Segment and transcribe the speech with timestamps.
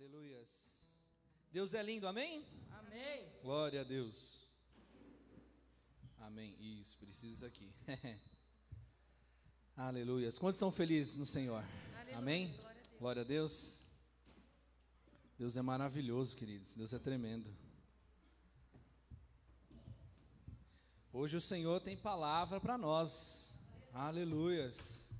[0.00, 0.48] Aleluias.
[1.52, 2.42] Deus é lindo, amém?
[2.70, 3.28] Amém.
[3.42, 4.48] Glória a Deus.
[6.20, 6.56] Amém.
[6.58, 7.70] Isso, precisa aqui.
[9.76, 10.38] Aleluias.
[10.38, 11.62] Quantos estão felizes no Senhor?
[11.94, 12.56] Aleluia, Amém?
[12.56, 12.98] glória a Deus.
[12.98, 13.82] Glória a Deus.
[15.36, 16.74] Deus é maravilhoso, queridos.
[16.74, 17.54] Deus é tremendo.
[21.12, 23.54] Hoje o Senhor tem palavra para nós.
[23.92, 25.10] Aleluias.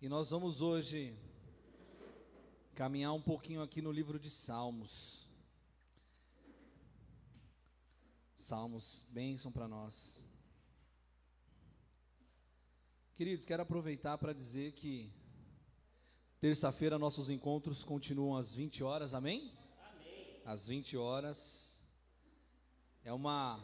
[0.00, 1.18] E nós vamos hoje
[2.80, 5.28] caminhar um pouquinho aqui no livro de Salmos.
[8.34, 10.18] Salmos, bênção para nós.
[13.14, 15.12] Queridos, quero aproveitar para dizer que
[16.40, 19.52] terça-feira nossos encontros continuam às 20 horas, amém?
[19.90, 20.40] Amém.
[20.46, 21.84] Às 20 horas.
[23.04, 23.62] É uma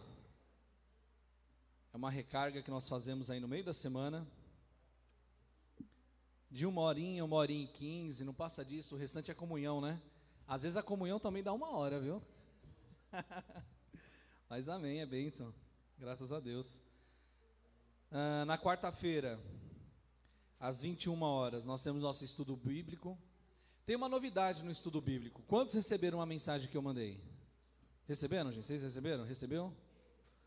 [1.90, 4.30] é uma recarga que nós fazemos aí no meio da semana.
[6.56, 10.01] De uma horinha, uma horinha e quinze, não passa disso, o restante é comunhão, né?
[10.48, 12.23] Às vezes a comunhão também dá uma hora, viu?
[14.48, 15.52] Mas amém, é bênção.
[15.98, 16.82] Graças a Deus.
[18.10, 19.38] Ah, na quarta-feira,
[20.59, 23.18] às 21 horas, nós temos nosso estudo bíblico.
[23.85, 25.43] Tem uma novidade no estudo bíblico.
[25.43, 27.23] Quantos receberam a mensagem que eu mandei?
[28.07, 28.65] Receberam, gente?
[28.66, 29.26] Vocês receberam?
[29.26, 29.76] Recebeu?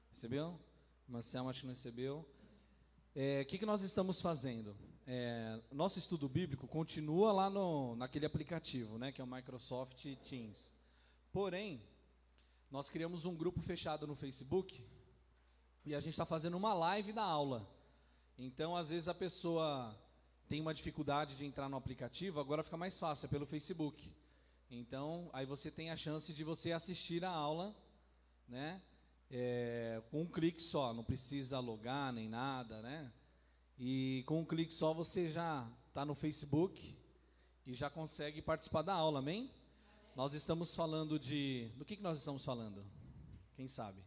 [0.09, 0.59] Recebeu?
[1.07, 2.27] Marcelo acho que não recebeu.
[3.15, 4.75] É, O que, que nós estamos fazendo?
[5.11, 10.71] É, nosso estudo bíblico continua lá no, naquele aplicativo, né, que é o Microsoft Teams.
[11.31, 11.81] Porém,
[12.69, 14.85] nós criamos um grupo fechado no Facebook
[15.83, 17.67] e a gente está fazendo uma live da aula.
[18.37, 19.99] Então, às vezes a pessoa
[20.47, 24.13] tem uma dificuldade de entrar no aplicativo, agora fica mais fácil, é pelo Facebook.
[24.69, 27.75] Então, aí você tem a chance de você assistir a aula,
[28.47, 28.79] né?
[29.31, 33.11] é, com um clique só, não precisa logar nem nada, né?
[33.79, 36.97] E com um clique só você já está no Facebook
[37.65, 39.49] e já consegue participar da aula, amém?
[40.17, 41.71] Nós estamos falando de.
[41.77, 42.83] Do que, que nós estamos falando?
[43.55, 44.03] Quem sabe?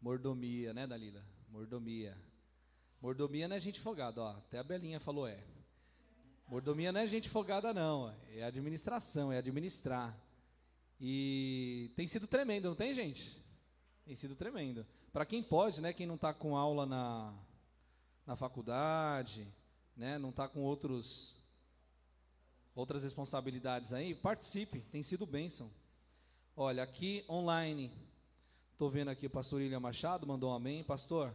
[0.00, 1.22] Mordomia, né, Dalila?
[1.50, 2.16] Mordomia.
[2.98, 4.30] Mordomia não é gente folgada, ó.
[4.30, 5.44] Até a Belinha falou é.
[6.48, 8.14] Mordomia não é gente folgada, não.
[8.30, 10.18] É administração, é administrar.
[10.98, 13.36] E tem sido tremendo, não tem, gente?
[14.06, 14.86] Tem sido tremendo.
[15.12, 15.92] Para quem pode, né?
[15.92, 17.34] Quem não está com aula na,
[18.26, 19.46] na faculdade,
[19.96, 20.18] né?
[20.18, 21.34] Não está com outros
[22.74, 24.80] outras responsabilidades aí, participe.
[24.80, 25.70] Tem sido bênção.
[26.56, 27.90] Olha, aqui online,
[28.72, 30.82] estou vendo aqui o pastor William Machado, mandou um amém.
[30.82, 31.34] Pastor,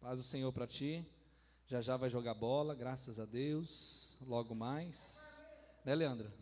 [0.00, 1.04] paz do Senhor para ti.
[1.66, 4.16] Já já vai jogar bola, graças a Deus.
[4.20, 5.44] Logo mais.
[5.84, 6.32] Né, Leandro?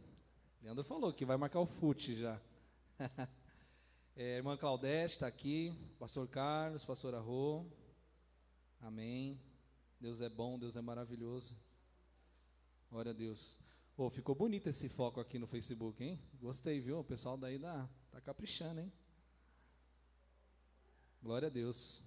[0.62, 2.40] Leandro falou que vai marcar o fute já.
[4.16, 7.66] é, irmã Claudete está aqui, pastor Carlos, pastor Arro.
[8.80, 9.40] Amém.
[10.00, 11.56] Deus é bom, Deus é maravilhoso.
[12.90, 13.58] Glória a Deus.
[13.96, 16.20] Oh, ficou bonito esse foco aqui no Facebook, hein?
[16.38, 16.98] Gostei, viu?
[16.98, 18.92] O pessoal daí dá, tá caprichando, hein?
[21.22, 22.02] Glória a Deus.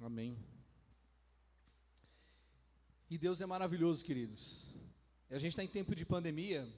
[0.00, 0.38] Amém.
[3.10, 4.62] E Deus é maravilhoso, queridos.
[5.28, 6.72] A gente está em tempo de pandemia,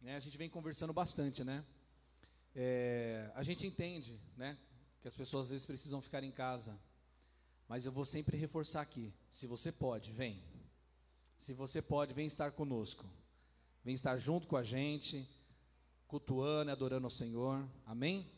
[0.00, 0.16] né?
[0.16, 1.64] A gente vem conversando bastante, né?
[2.54, 4.58] É, a gente entende, né?
[5.00, 6.78] Que as pessoas às vezes precisam ficar em casa.
[7.70, 10.42] Mas eu vou sempre reforçar aqui: se você pode, vem.
[11.38, 13.08] Se você pode, vem estar conosco.
[13.84, 15.24] Vem estar junto com a gente,
[16.08, 17.64] cultuando e adorando ao Senhor.
[17.86, 18.28] Amém?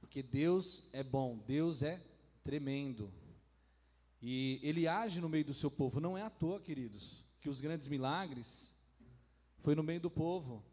[0.00, 2.04] Porque Deus é bom, Deus é
[2.42, 3.12] tremendo.
[4.20, 6.00] E Ele age no meio do seu povo.
[6.00, 8.74] Não é à toa, queridos, que os grandes milagres
[9.58, 10.64] foi no meio do povo.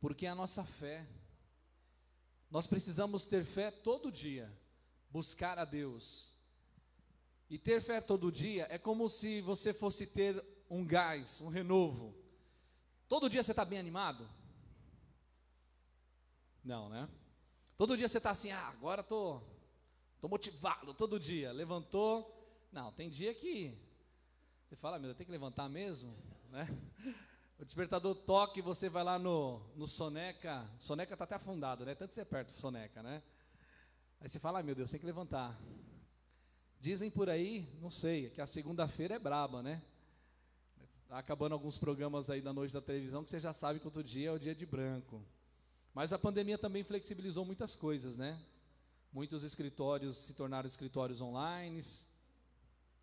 [0.00, 1.06] Porque é a nossa fé.
[2.50, 4.52] Nós precisamos ter fé todo dia,
[5.08, 6.35] buscar a Deus.
[7.48, 12.14] E ter fé todo dia é como se você fosse ter um gás, um renovo.
[13.08, 14.28] Todo dia você está bem animado?
[16.64, 17.08] Não, né?
[17.76, 19.40] Todo dia você está assim, ah, agora tô,
[20.20, 21.52] tô motivado, todo dia.
[21.52, 22.32] Levantou.
[22.72, 23.78] Não, tem dia que
[24.66, 26.16] você fala, meu, eu tenho que levantar mesmo,
[26.50, 26.66] né?
[27.58, 30.68] O despertador toca e você vai lá no, no Soneca.
[30.80, 31.94] Soneca está até afundado, né?
[31.94, 33.22] Tanto você é perto do Soneca, né?
[34.20, 35.56] Aí você fala, ah, meu Deus, tem que levantar.
[36.86, 39.82] Dizem por aí, não sei, que a segunda-feira é braba, né?
[41.08, 44.04] Tá acabando alguns programas aí da noite da televisão que você já sabe que outro
[44.04, 45.20] dia é o dia de branco.
[45.92, 48.40] Mas a pandemia também flexibilizou muitas coisas, né?
[49.12, 51.80] Muitos escritórios se tornaram escritórios online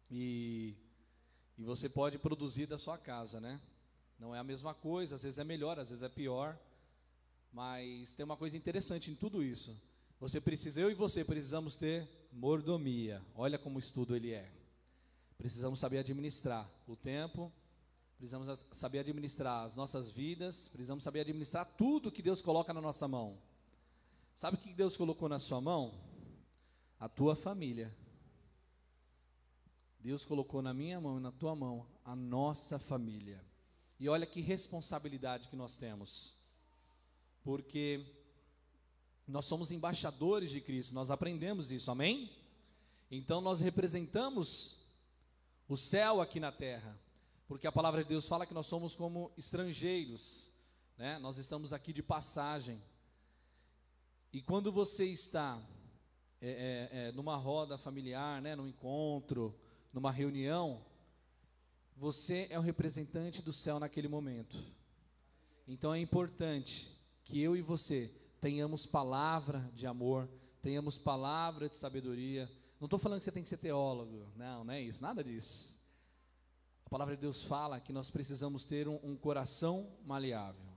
[0.10, 0.78] e,
[1.58, 3.60] e você pode produzir da sua casa, né?
[4.18, 6.58] Não é a mesma coisa, às vezes é melhor, às vezes é pior.
[7.52, 9.78] Mas tem uma coisa interessante em tudo isso.
[10.24, 13.22] Você precisa, eu e você precisamos ter mordomia.
[13.36, 14.50] Olha como o estudo ele é.
[15.38, 17.52] Precisamos saber administrar o tempo,
[18.16, 23.06] precisamos saber administrar as nossas vidas, precisamos saber administrar tudo que Deus coloca na nossa
[23.06, 23.38] mão.
[24.34, 25.94] Sabe o que Deus colocou na sua mão?
[26.98, 27.94] A tua família.
[30.00, 33.44] Deus colocou na minha mão e na tua mão a nossa família.
[34.00, 36.34] E olha que responsabilidade que nós temos.
[37.44, 38.23] Porque
[39.28, 42.32] nós somos embaixadores de Cristo, nós aprendemos isso, amém?
[43.10, 44.78] Então nós representamos
[45.68, 47.00] o céu aqui na terra,
[47.48, 50.52] porque a palavra de Deus fala que nós somos como estrangeiros,
[50.98, 51.18] né?
[51.20, 52.82] Nós estamos aqui de passagem.
[54.32, 55.62] E quando você está
[56.42, 59.58] é, é, é, numa roda familiar, né, num encontro,
[59.94, 60.84] numa reunião,
[61.96, 64.58] você é o representante do céu naquele momento.
[65.68, 66.92] Então é importante
[67.24, 68.12] que eu e você
[68.44, 70.30] tenhamos palavra de amor,
[70.62, 72.52] tenhamos palavra de sabedoria.
[72.78, 75.80] Não estou falando que você tem que ser teólogo, não, não é isso, nada disso.
[76.86, 80.74] A palavra de Deus fala que nós precisamos ter um, um coração maleável,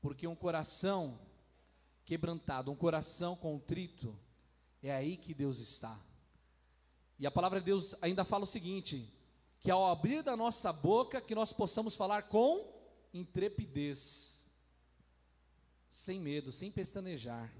[0.00, 1.18] porque um coração
[2.04, 4.16] quebrantado, um coração contrito,
[4.80, 5.98] é aí que Deus está.
[7.18, 9.12] E a palavra de Deus ainda fala o seguinte:
[9.58, 12.72] que ao abrir da nossa boca, que nós possamos falar com
[13.12, 14.37] intrepidez,
[15.90, 17.52] sem medo, sem pestanejar,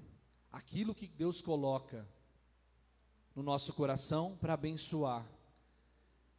[0.52, 2.06] aquilo que Deus coloca
[3.34, 5.26] no nosso coração para abençoar.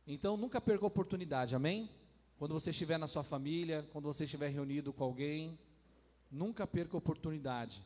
[0.05, 1.89] Então nunca perca a oportunidade, amém?
[2.37, 5.59] Quando você estiver na sua família, quando você estiver reunido com alguém,
[6.31, 7.85] nunca perca a oportunidade.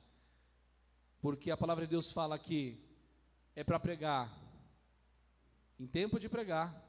[1.21, 2.77] Porque a palavra de Deus fala que
[3.55, 4.31] é para pregar
[5.79, 6.81] em tempo de pregar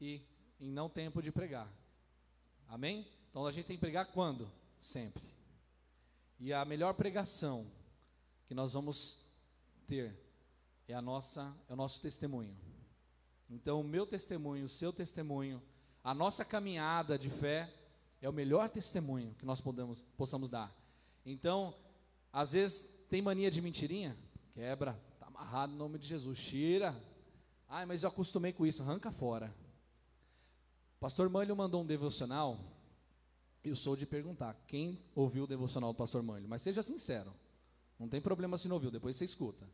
[0.00, 0.22] e
[0.60, 1.72] em não tempo de pregar.
[2.66, 3.06] Amém?
[3.30, 4.50] Então a gente tem que pregar quando?
[4.78, 5.37] Sempre.
[6.38, 7.66] E a melhor pregação
[8.46, 9.24] que nós vamos
[9.86, 10.16] ter
[10.86, 12.56] é a nossa, é o nosso testemunho.
[13.50, 15.62] Então o meu testemunho, o seu testemunho,
[16.02, 17.72] a nossa caminhada de fé
[18.20, 20.74] é o melhor testemunho que nós podemos, possamos dar.
[21.24, 21.74] Então,
[22.32, 24.16] às vezes tem mania de mentirinha,
[24.54, 26.94] quebra, tá amarrado no nome de Jesus, tira.
[27.68, 29.54] Ai, mas eu acostumei com isso, arranca fora.
[30.98, 32.58] Pastor Mânlio mandou um devocional.
[33.64, 37.34] Eu sou de perguntar quem ouviu o devocional do Pastor Mânlio, mas seja sincero.
[37.98, 39.68] Não tem problema se não ouviu, depois você escuta.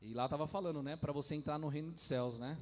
[0.00, 2.58] E lá estava falando, né, para você entrar no reino dos céus, né?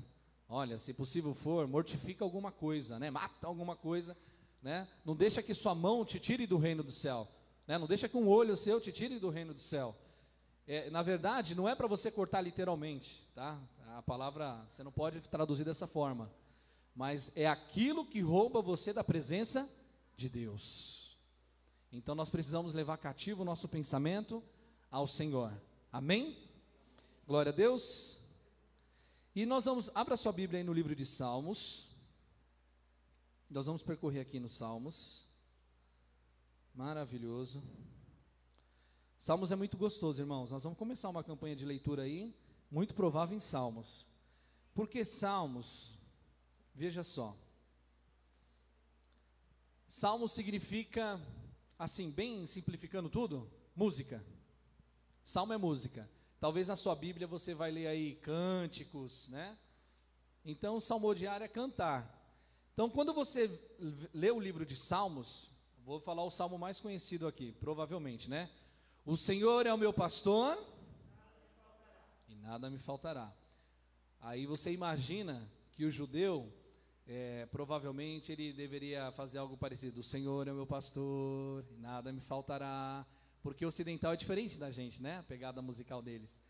[0.49, 3.11] Olha, se possível for, mortifica alguma coisa, né?
[3.11, 4.17] Mata alguma coisa,
[4.63, 4.89] né?
[5.05, 7.27] Não deixa que sua mão te tire do reino do céu,
[7.67, 7.79] né?
[7.79, 9.97] Não deixa que um olho seu te tire do reino do céu.
[10.67, 13.61] É, na verdade, não é para você cortar literalmente, tá?
[13.97, 16.31] A palavra você não pode traduzir dessa forma
[16.95, 19.69] mas é aquilo que rouba você da presença
[20.21, 21.17] de Deus.
[21.91, 24.43] Então nós precisamos levar cativo o nosso pensamento
[24.91, 25.53] ao Senhor.
[25.91, 26.37] Amém?
[27.27, 28.21] Glória a Deus.
[29.35, 31.89] E nós vamos, abra sua Bíblia aí no livro de Salmos.
[33.49, 35.27] Nós vamos percorrer aqui nos Salmos.
[36.75, 37.63] Maravilhoso.
[39.19, 40.51] Salmos é muito gostoso, irmãos.
[40.51, 42.35] Nós vamos começar uma campanha de leitura aí,
[42.71, 44.07] muito provável em Salmos.
[44.73, 45.99] Porque Salmos
[46.81, 47.37] Veja só.
[49.91, 51.21] Salmo significa,
[51.77, 54.25] assim, bem simplificando tudo, música.
[55.25, 56.09] Salmo é música.
[56.39, 59.59] Talvez na sua Bíblia você vai ler aí cânticos, né?
[60.45, 62.09] Então, salmodiar é cantar.
[62.73, 63.51] Então, quando você
[64.15, 65.51] lê o livro de Salmos,
[65.85, 68.49] vou falar o salmo mais conhecido aqui, provavelmente, né?
[69.05, 70.57] O Senhor é o meu pastor
[72.29, 73.35] e nada me faltará.
[74.21, 76.49] Aí você imagina que o judeu
[77.07, 80.01] é, provavelmente ele deveria fazer algo parecido.
[80.01, 83.07] O Senhor é meu pastor, e nada me faltará.
[83.43, 85.19] Porque o ocidental é diferente da gente, né?
[85.19, 86.41] A pegada musical deles.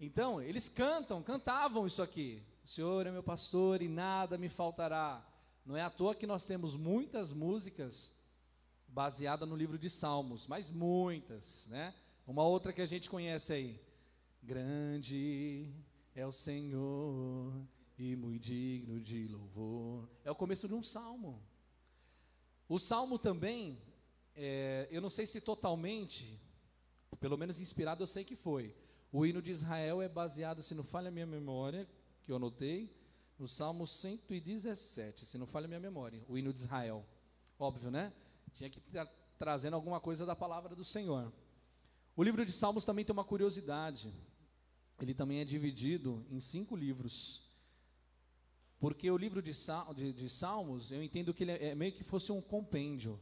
[0.00, 2.42] Então, eles cantam, cantavam isso aqui.
[2.64, 5.26] O Senhor é meu pastor e nada me faltará.
[5.64, 8.14] Não é à toa que nós temos muitas músicas
[8.86, 11.94] baseadas no livro de Salmos, mas muitas, né?
[12.26, 13.80] Uma outra que a gente conhece aí.
[14.42, 15.68] Grande
[16.14, 17.52] é o Senhor
[17.98, 20.08] e muito digno de louvor.
[20.24, 21.42] É o começo de um salmo.
[22.68, 23.82] O salmo também,
[24.34, 26.40] é, eu não sei se totalmente,
[27.18, 28.74] pelo menos inspirado eu sei que foi.
[29.10, 31.88] O hino de Israel é baseado, se não falha a minha memória,
[32.24, 32.94] que eu anotei,
[33.38, 37.04] no Salmo 117, se não falha a minha memória, o hino de Israel.
[37.58, 38.12] Óbvio, né?
[38.52, 39.06] Tinha que estar
[39.38, 41.32] trazendo alguma coisa da palavra do Senhor.
[42.14, 44.12] O livro de Salmos também tem uma curiosidade.
[45.00, 47.47] Ele também é dividido em cinco livros.
[48.78, 52.40] Porque o livro de, Salmos, eu entendo que ele é, é meio que fosse um
[52.40, 53.18] compêndio.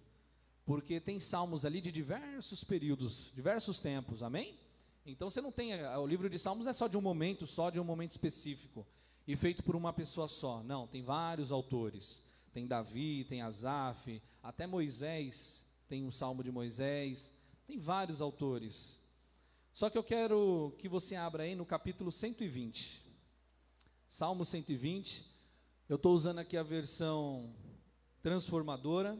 [0.64, 4.58] Porque tem salmos ali de diversos períodos, diversos tempos, amém?
[5.04, 5.72] Então você não tem.
[5.96, 8.84] O livro de Salmos é só de um momento, só de um momento específico.
[9.26, 10.62] E feito por uma pessoa só.
[10.64, 12.25] Não, tem vários autores.
[12.52, 17.32] tem Davi, tem Asaf, até Moisés tem um salmo de Moisés,
[17.66, 19.00] tem vários autores.
[19.72, 23.02] Só que eu quero que você abra aí no capítulo 120.
[24.08, 25.36] Salmo 120.
[25.88, 27.55] Eu estou usando aqui a versão
[28.21, 29.16] transformadora.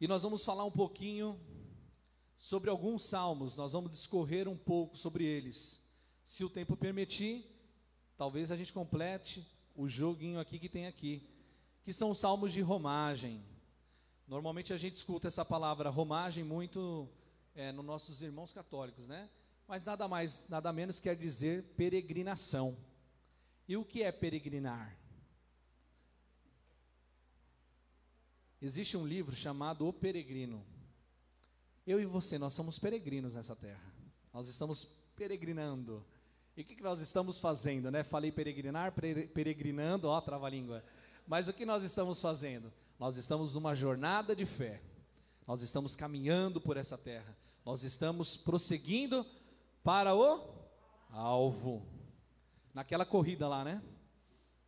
[0.00, 1.38] E nós vamos falar um pouquinho
[2.36, 5.84] sobre alguns salmos, nós vamos discorrer um pouco sobre eles.
[6.24, 7.48] Se o tempo permitir,
[8.16, 11.24] talvez a gente complete o joguinho aqui que tem aqui,
[11.84, 13.40] que são os salmos de romagem.
[14.26, 17.08] Normalmente a gente escuta essa palavra romagem muito
[17.54, 19.30] é, nos nossos irmãos católicos, né?
[19.68, 22.76] Mas nada mais, nada menos quer dizer peregrinação.
[23.66, 24.96] E o que é peregrinar?
[28.60, 30.64] Existe um livro chamado O Peregrino.
[31.86, 33.92] Eu e você, nós somos peregrinos nessa terra.
[34.32, 36.04] Nós estamos peregrinando.
[36.56, 38.02] E o que, nós estamos fazendo, né?
[38.02, 40.82] Falei peregrinar, peregrinando, ó, trava-língua.
[41.26, 42.72] Mas o que nós estamos fazendo?
[42.98, 44.80] Nós estamos numa jornada de fé.
[45.46, 47.36] Nós estamos caminhando por essa terra.
[47.64, 49.26] Nós estamos prosseguindo
[49.82, 50.40] para o
[51.10, 51.93] alvo.
[52.74, 53.80] Naquela corrida lá, né?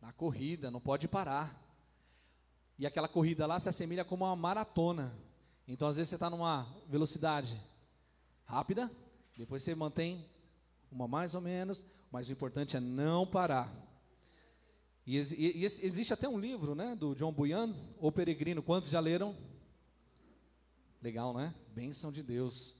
[0.01, 1.61] Na corrida, não pode parar.
[2.79, 5.13] E aquela corrida lá se assemelha como uma maratona.
[5.67, 7.61] Então, às vezes, você está numa velocidade
[8.45, 8.89] rápida,
[9.35, 10.25] depois você mantém
[10.89, 13.69] uma mais ou menos, mas o importante é não parar.
[15.05, 18.63] E, e, e existe até um livro, né, do John Bunyan, O Peregrino.
[18.63, 19.35] Quantos já leram?
[21.01, 21.53] Legal, né?
[21.73, 22.77] Bênção de Deus.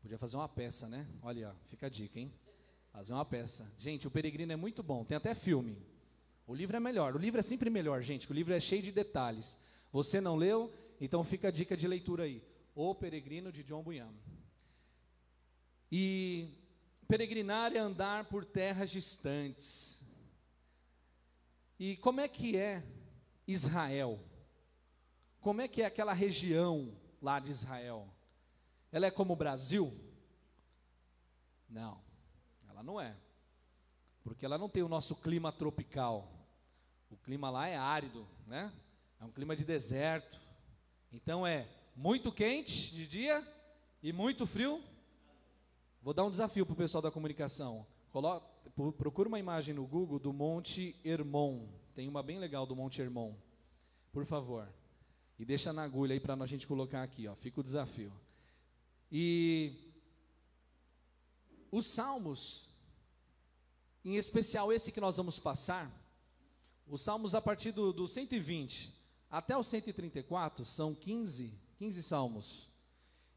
[0.00, 1.06] Podia fazer uma peça, né?
[1.22, 2.32] Olha, fica a dica, hein?
[2.92, 3.70] Fazer uma peça.
[3.78, 5.04] Gente, O Peregrino é muito bom.
[5.04, 5.76] Tem até filme.
[6.46, 7.16] O livro é melhor.
[7.16, 8.30] O livro é sempre melhor, gente.
[8.30, 9.58] O livro é cheio de detalhes.
[9.90, 10.72] Você não leu?
[11.00, 12.42] Então fica a dica de leitura aí.
[12.74, 14.12] O Peregrino de John Bunyan.
[15.90, 16.48] E
[17.08, 20.02] peregrinar é andar por terras distantes.
[21.78, 22.84] E como é que é
[23.46, 24.20] Israel?
[25.40, 28.08] Como é que é aquela região lá de Israel?
[28.90, 29.92] Ela é como o Brasil?
[31.68, 32.00] Não,
[32.82, 33.16] ela não é.
[34.24, 36.28] Porque ela não tem o nosso clima tropical.
[37.10, 38.72] O clima lá é árido, né?
[39.20, 40.40] É um clima de deserto.
[41.12, 43.46] Então é muito quente de dia
[44.02, 44.82] e muito frio.
[46.02, 47.86] Vou dar um desafio para o pessoal da comunicação.
[48.98, 51.68] Procura uma imagem no Google do Monte Hermon.
[51.94, 53.34] Tem uma bem legal do Monte Hermon.
[54.10, 54.68] Por favor.
[55.38, 57.34] E deixa na agulha aí para a gente colocar aqui, ó.
[57.36, 58.12] Fica o desafio.
[59.10, 59.92] E
[61.70, 62.71] os salmos,
[64.04, 65.90] em especial esse que nós vamos passar,
[66.86, 68.92] os salmos a partir do, do 120
[69.30, 72.68] até o 134, são 15, 15 salmos.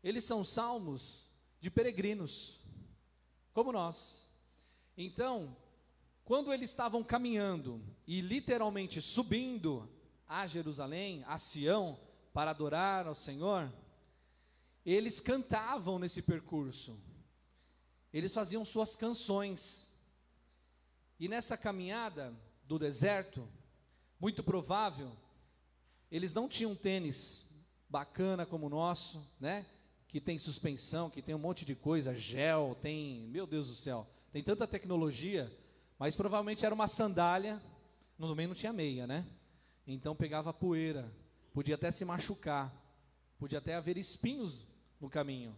[0.03, 1.25] Eles são salmos
[1.59, 2.59] de peregrinos,
[3.53, 4.29] como nós.
[4.97, 5.55] Então,
[6.25, 9.89] quando eles estavam caminhando e literalmente subindo
[10.27, 11.99] a Jerusalém, a Sião,
[12.33, 13.71] para adorar ao Senhor,
[14.85, 16.99] eles cantavam nesse percurso.
[18.11, 19.84] Eles faziam suas canções.
[21.19, 22.33] E nessa caminhada,
[22.65, 23.47] do deserto,
[24.19, 25.11] muito provável,
[26.11, 27.49] eles não tinham tênis
[27.89, 29.65] bacana como o nosso, né?
[30.07, 34.07] Que tem suspensão, que tem um monte de coisa, gel, tem, meu Deus do céu,
[34.31, 35.51] tem tanta tecnologia,
[35.97, 37.61] mas provavelmente era uma sandália,
[38.17, 39.25] no meio não tinha meia, né?
[39.87, 41.11] Então pegava poeira,
[41.53, 42.73] podia até se machucar,
[43.37, 44.67] podia até haver espinhos
[44.99, 45.55] no caminho.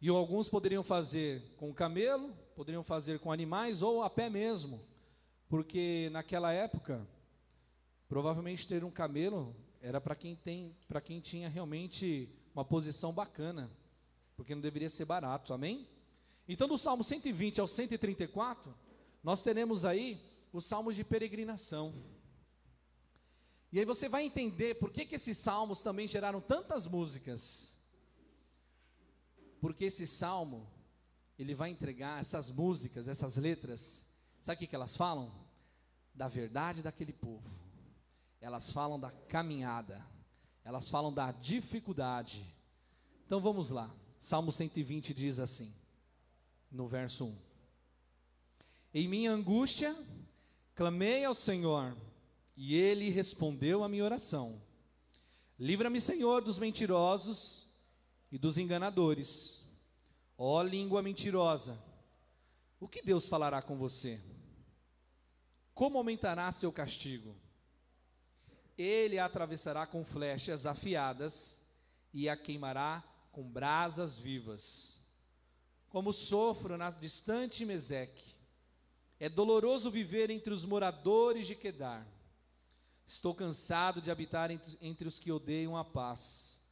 [0.00, 4.80] E alguns poderiam fazer com camelo, poderiam fazer com animais ou a pé mesmo,
[5.48, 7.06] porque naquela época,
[8.08, 13.70] provavelmente ter um camelo era para quem tem, para quem tinha realmente uma posição bacana,
[14.36, 15.88] porque não deveria ser barato, amém?
[16.48, 18.74] Então, do Salmo 120 ao 134,
[19.22, 20.20] nós teremos aí
[20.52, 21.92] os salmos de peregrinação.
[23.70, 27.77] E aí você vai entender por que, que esses salmos também geraram tantas músicas.
[29.60, 30.68] Porque esse salmo
[31.38, 34.06] ele vai entregar essas músicas, essas letras,
[34.40, 35.32] sabe o que, elas falam?
[36.14, 37.48] Da verdade daquele povo.
[38.40, 40.04] Elas falam da caminhada,
[40.64, 42.44] elas falam da dificuldade.
[43.26, 43.92] Então vamos lá.
[44.18, 45.72] Salmo 120 diz assim,
[46.70, 47.36] no verso 1:
[48.94, 49.96] Em minha angústia,
[50.74, 51.96] clamei ao Senhor,
[52.56, 54.60] e ele respondeu à minha oração.
[55.58, 57.67] Livra-me, Senhor, dos mentirosos
[58.30, 59.68] e dos enganadores
[60.40, 61.76] Ó língua mentirosa,
[62.78, 64.20] o que Deus falará com você?
[65.74, 67.34] Como aumentará seu castigo?
[68.76, 71.60] Ele a atravessará com flechas afiadas
[72.14, 75.02] e a queimará com brasas vivas.
[75.88, 78.36] Como sofro na distante Meseque,
[79.20, 82.06] É doloroso viver entre os moradores de Quedar.
[83.04, 86.62] Estou cansado de habitar entre, os que odeiam a paz.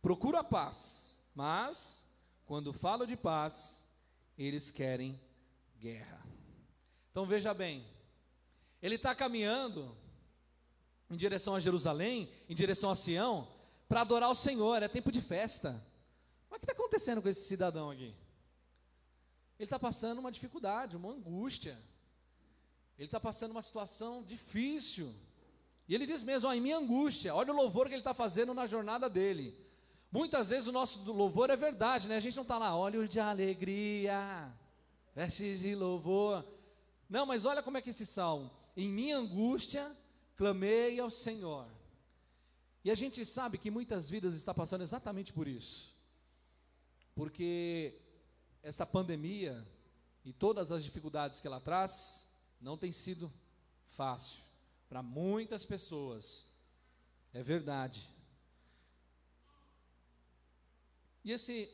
[0.00, 1.05] Procuro a paz,
[1.36, 2.02] mas,
[2.46, 3.86] quando falo de paz,
[4.38, 5.20] eles querem
[5.78, 6.24] guerra.
[7.10, 7.86] Então veja bem,
[8.80, 9.94] ele está caminhando
[11.10, 13.46] em direção a Jerusalém, em direção a Sião,
[13.86, 15.72] para adorar o Senhor, é tempo de festa.
[16.48, 18.14] Mas o que está acontecendo com esse cidadão aqui?
[19.58, 21.78] Ele está passando uma dificuldade, uma angústia.
[22.96, 25.14] Ele está passando uma situação difícil.
[25.86, 28.54] E ele diz mesmo: ó, em minha angústia, olha o louvor que ele está fazendo
[28.54, 29.66] na jornada dele.
[30.10, 32.16] Muitas vezes o nosso louvor é verdade, né?
[32.16, 34.52] A gente não está lá, olhos de alegria,
[35.14, 36.46] vestes de louvor.
[37.08, 38.50] Não, mas olha como é que esse salmo.
[38.76, 39.96] Em minha angústia,
[40.36, 41.66] clamei ao Senhor.
[42.84, 45.94] E a gente sabe que muitas vidas está passando exatamente por isso.
[47.14, 48.00] Porque
[48.62, 49.66] essa pandemia
[50.24, 52.28] e todas as dificuldades que ela traz
[52.60, 53.32] não tem sido
[53.86, 54.42] fácil
[54.88, 56.46] para muitas pessoas.
[57.32, 58.08] É verdade.
[61.26, 61.68] E esse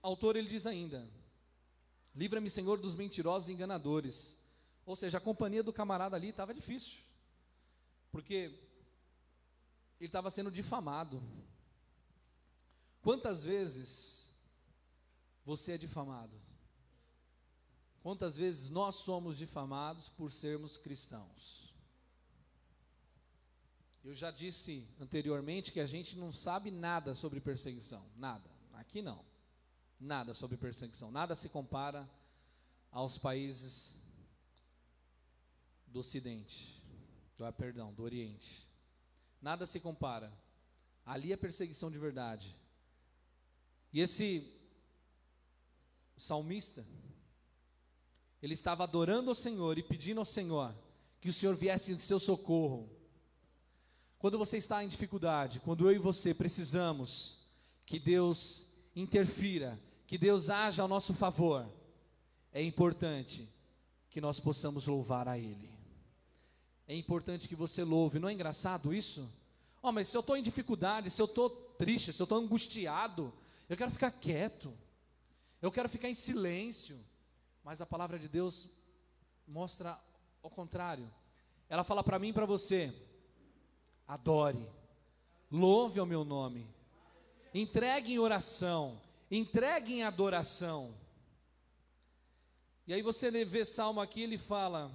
[0.00, 1.10] autor ele diz ainda:
[2.14, 4.38] Livra-me, Senhor, dos mentirosos e enganadores.
[4.86, 7.00] Ou seja, a companhia do camarada ali estava difícil.
[8.12, 8.56] Porque
[9.98, 11.20] ele estava sendo difamado.
[13.02, 14.32] Quantas vezes
[15.44, 16.40] você é difamado?
[18.00, 21.74] Quantas vezes nós somos difamados por sermos cristãos?
[24.04, 28.57] Eu já disse anteriormente que a gente não sabe nada sobre perseguição, nada.
[28.78, 29.24] Aqui não.
[29.98, 32.08] Nada sobre perseguição, nada se compara
[32.92, 33.96] aos países
[35.88, 36.80] do Ocidente,
[37.36, 38.68] do, perdão, do Oriente.
[39.42, 40.32] Nada se compara.
[41.04, 42.56] Ali é perseguição de verdade.
[43.92, 44.56] E esse
[46.16, 46.86] salmista,
[48.40, 50.72] ele estava adorando ao Senhor e pedindo ao Senhor
[51.20, 52.88] que o Senhor viesse em seu socorro.
[54.18, 57.38] Quando você está em dificuldade, quando eu e você precisamos
[57.88, 58.67] que Deus
[59.00, 61.68] interfira, que Deus haja ao nosso favor,
[62.52, 63.48] é importante
[64.10, 65.70] que nós possamos louvar a Ele.
[66.86, 69.30] É importante que você louve, não é engraçado isso?
[69.82, 73.32] Oh, mas se eu estou em dificuldade, se eu estou triste, se eu estou angustiado,
[73.68, 74.72] eu quero ficar quieto,
[75.60, 76.98] eu quero ficar em silêncio,
[77.62, 78.68] mas a palavra de Deus
[79.46, 80.00] mostra
[80.42, 81.08] o contrário.
[81.68, 82.92] Ela fala para mim e para você:
[84.06, 84.68] adore,
[85.50, 86.66] louve ao meu nome,
[87.54, 90.94] entregue em oração, entregue em adoração.
[92.86, 94.90] E aí você vê Salmo aqui, ele fala: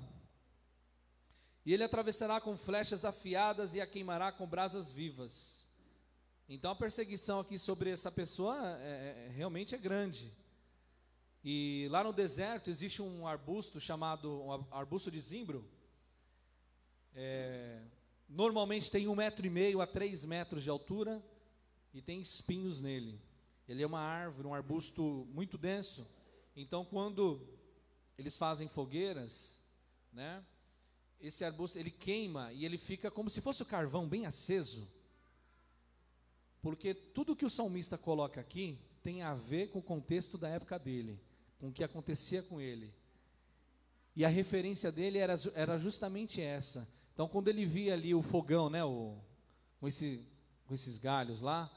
[1.66, 5.68] E ele atravessará com flechas afiadas e a queimará com brasas vivas.
[6.48, 10.32] Então a perseguição aqui sobre essa pessoa é, é, realmente é grande.
[11.44, 15.70] E lá no deserto existe um arbusto chamado um arbusto de zimbro.
[17.16, 17.82] É,
[18.28, 21.22] normalmente tem um metro e meio a três metros de altura
[21.94, 23.22] e tem espinhos nele.
[23.68, 26.08] Ele é uma árvore, um arbusto muito denso.
[26.56, 27.42] Então, quando
[28.18, 29.62] eles fazem fogueiras,
[30.12, 30.44] né?
[31.20, 34.92] Esse arbusto ele queima e ele fica como se fosse o carvão bem aceso.
[36.62, 40.78] Porque tudo que o salmista coloca aqui tem a ver com o contexto da época
[40.78, 41.20] dele,
[41.60, 42.94] com o que acontecia com ele.
[44.16, 46.88] E a referência dele era, era justamente essa.
[47.14, 49.18] Então, quando ele via ali o fogão, né, o,
[49.80, 50.28] com, esse,
[50.66, 51.72] com esses galhos lá,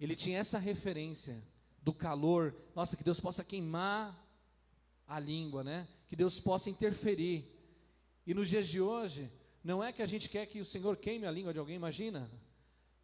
[0.00, 1.42] ele tinha essa referência
[1.82, 2.54] do calor.
[2.74, 4.18] Nossa, que Deus possa queimar
[5.06, 5.86] a língua, né?
[6.08, 7.44] Que Deus possa interferir.
[8.26, 9.30] E nos dias de hoje,
[9.62, 12.30] não é que a gente quer que o Senhor queime a língua de alguém, imagina.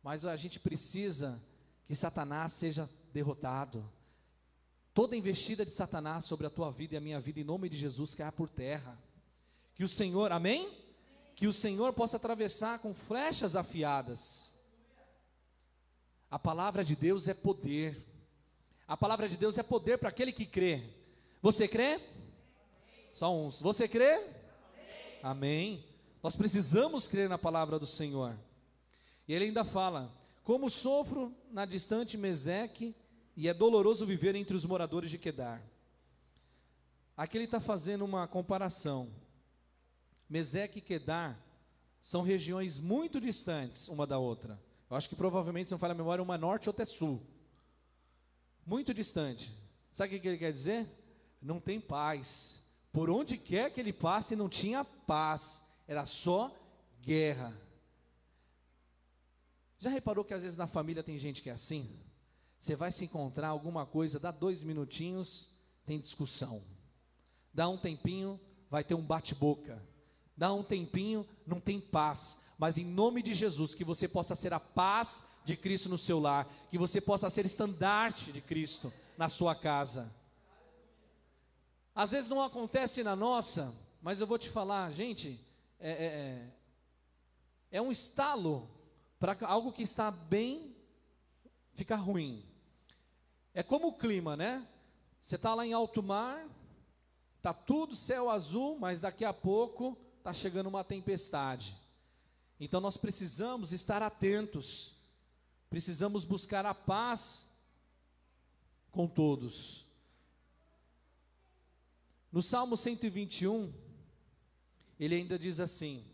[0.03, 1.43] Mas a gente precisa
[1.85, 3.87] que Satanás seja derrotado.
[4.95, 7.77] Toda investida de Satanás sobre a tua vida e a minha vida, em nome de
[7.77, 8.99] Jesus, caia por terra.
[9.75, 10.73] Que o Senhor, amém?
[11.35, 14.56] Que o Senhor possa atravessar com flechas afiadas
[16.31, 18.05] a palavra de Deus é poder.
[18.87, 20.83] A palavra de Deus é poder para aquele que crê.
[21.41, 22.01] Você crê?
[23.13, 23.61] Só uns.
[23.61, 24.15] Você crê?
[24.15, 24.35] Amém.
[25.23, 25.85] Amém.
[26.23, 28.37] Nós precisamos crer na palavra do Senhor.
[29.29, 30.13] E ele ainda fala:
[30.45, 32.95] Como sofro na distante Meseque,
[33.37, 35.63] e é doloroso viver entre os moradores de Quedar.
[37.17, 39.11] Aqui ele está fazendo uma comparação.
[40.29, 41.41] Meseque e Quedar
[42.01, 44.61] são regiões muito distantes uma da outra.
[44.89, 47.21] Eu acho que provavelmente, se não falha a memória, uma norte e outra é sul.
[48.65, 49.53] Muito distante.
[49.93, 50.89] Sabe o que ele quer dizer?
[51.41, 52.63] Não tem paz.
[52.93, 55.65] Por onde quer que ele passe, não tinha paz.
[55.87, 56.55] Era só
[57.01, 57.57] guerra.
[59.79, 61.89] Já reparou que às vezes na família tem gente que é assim?
[62.59, 65.51] Você vai se encontrar alguma coisa, dá dois minutinhos,
[65.85, 66.63] tem discussão.
[67.53, 69.83] Dá um tempinho, vai ter um bate-boca.
[70.37, 72.41] Dá um tempinho, não tem paz.
[72.59, 76.19] Mas em nome de Jesus, que você possa ser a paz de Cristo no seu
[76.19, 80.13] lar, que você possa ser estandarte de Cristo na sua casa.
[81.95, 85.41] Às vezes não acontece na nossa, mas eu vou te falar, gente,
[85.79, 88.69] é, é, é, é um estalo
[89.19, 90.77] para algo que está bem
[91.73, 92.45] ficar ruim.
[93.55, 94.67] É como o clima, né?
[95.21, 96.47] Você está lá em alto mar,
[97.41, 99.97] tá tudo céu azul, mas daqui a pouco
[100.27, 101.73] está chegando uma tempestade.
[102.59, 104.97] Então nós precisamos estar atentos,
[105.71, 107.49] precisamos buscar a paz
[108.91, 109.85] com todos.
[112.33, 113.73] No Salmo 121,
[114.99, 116.05] ele ainda diz assim,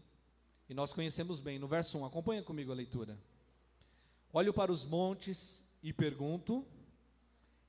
[0.68, 3.18] e nós conhecemos bem, no verso 1, acompanha comigo a leitura.
[4.31, 6.66] Olho para os montes e pergunto: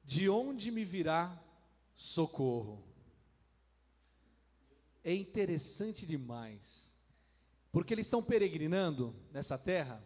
[0.03, 1.41] de onde me virá
[1.95, 2.83] socorro?
[5.03, 6.95] É interessante demais,
[7.71, 10.03] porque eles estão peregrinando nessa terra,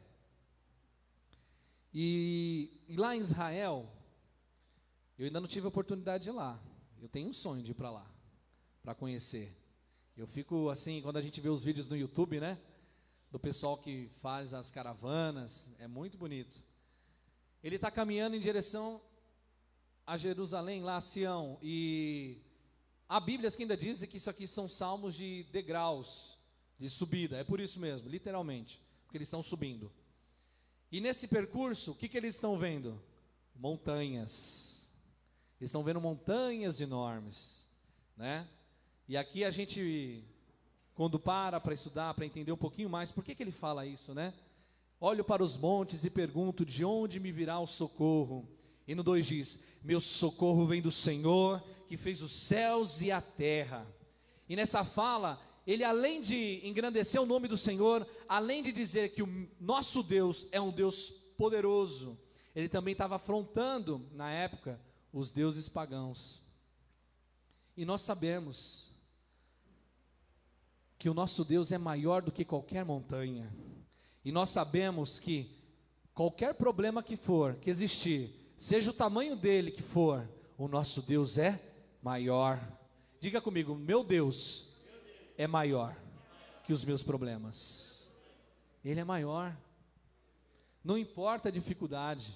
[1.94, 3.92] e, e lá em Israel,
[5.18, 6.62] eu ainda não tive a oportunidade de ir lá,
[7.02, 8.10] eu tenho um sonho de ir para lá,
[8.82, 9.56] para conhecer.
[10.16, 12.60] Eu fico assim, quando a gente vê os vídeos no YouTube, né?
[13.30, 16.66] Do pessoal que faz as caravanas, é muito bonito.
[17.64, 19.02] Ele está caminhando em direção
[20.08, 22.42] a Jerusalém, lá a Sião, e
[23.08, 26.38] há Bíblias que ainda dizem que isso aqui são salmos de degraus,
[26.80, 29.92] de subida, é por isso mesmo, literalmente, porque eles estão subindo.
[30.92, 33.02] E nesse percurso, o que, que eles estão vendo?
[33.56, 34.88] Montanhas.
[35.60, 37.68] Eles estão vendo montanhas enormes,
[38.16, 38.48] né?
[39.08, 40.24] E aqui a gente,
[40.94, 44.14] quando para para estudar, para entender um pouquinho mais, por que, que ele fala isso,
[44.14, 44.34] né?
[45.00, 48.48] Olho para os montes e pergunto: de onde me virá o socorro?
[48.88, 53.22] E no 2 diz: Meu socorro vem do Senhor, que fez os céus e a
[53.22, 53.86] terra.
[54.48, 59.22] E nessa fala, ele além de engrandecer o nome do Senhor, além de dizer que
[59.22, 62.18] o nosso Deus é um Deus poderoso,
[62.56, 64.80] ele também estava afrontando, na época,
[65.12, 66.42] os deuses pagãos.
[67.76, 68.92] E nós sabemos
[70.98, 73.54] que o nosso Deus é maior do que qualquer montanha.
[74.26, 75.52] E nós sabemos que
[76.14, 81.38] qualquer problema que for, que existir, seja o tamanho dele que for, o nosso Deus
[81.38, 81.60] é
[82.02, 82.60] maior.
[83.20, 84.74] Diga comigo, meu Deus
[85.38, 85.96] é maior
[86.64, 88.10] que os meus problemas.
[88.84, 89.56] Ele é maior.
[90.84, 92.34] Não importa a dificuldade.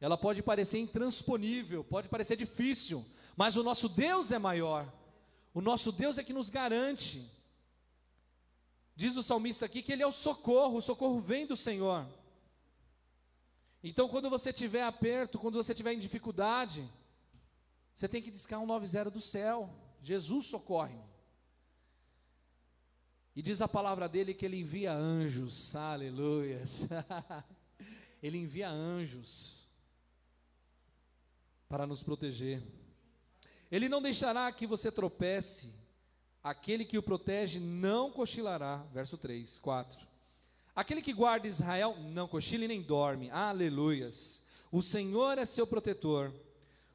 [0.00, 3.04] Ela pode parecer intransponível, pode parecer difícil,
[3.36, 4.92] mas o nosso Deus é maior.
[5.54, 7.30] O nosso Deus é que nos garante.
[8.94, 12.06] Diz o salmista aqui que ele é o socorro, o socorro vem do Senhor.
[13.88, 16.90] Então, quando você tiver aperto, quando você tiver em dificuldade,
[17.94, 19.70] você tem que discar um 90 do céu.
[20.02, 20.98] Jesus socorre.
[23.36, 25.76] E diz a palavra dele que ele envia anjos.
[25.76, 26.88] Aleluias.
[28.20, 29.64] ele envia anjos
[31.68, 32.60] para nos proteger.
[33.70, 35.72] Ele não deixará que você tropece.
[36.42, 38.78] Aquele que o protege não cochilará.
[38.92, 40.15] Verso 3, 4.
[40.76, 43.30] Aquele que guarda Israel não cochila e nem dorme.
[43.30, 44.44] Aleluias.
[44.70, 46.30] O Senhor é seu protetor.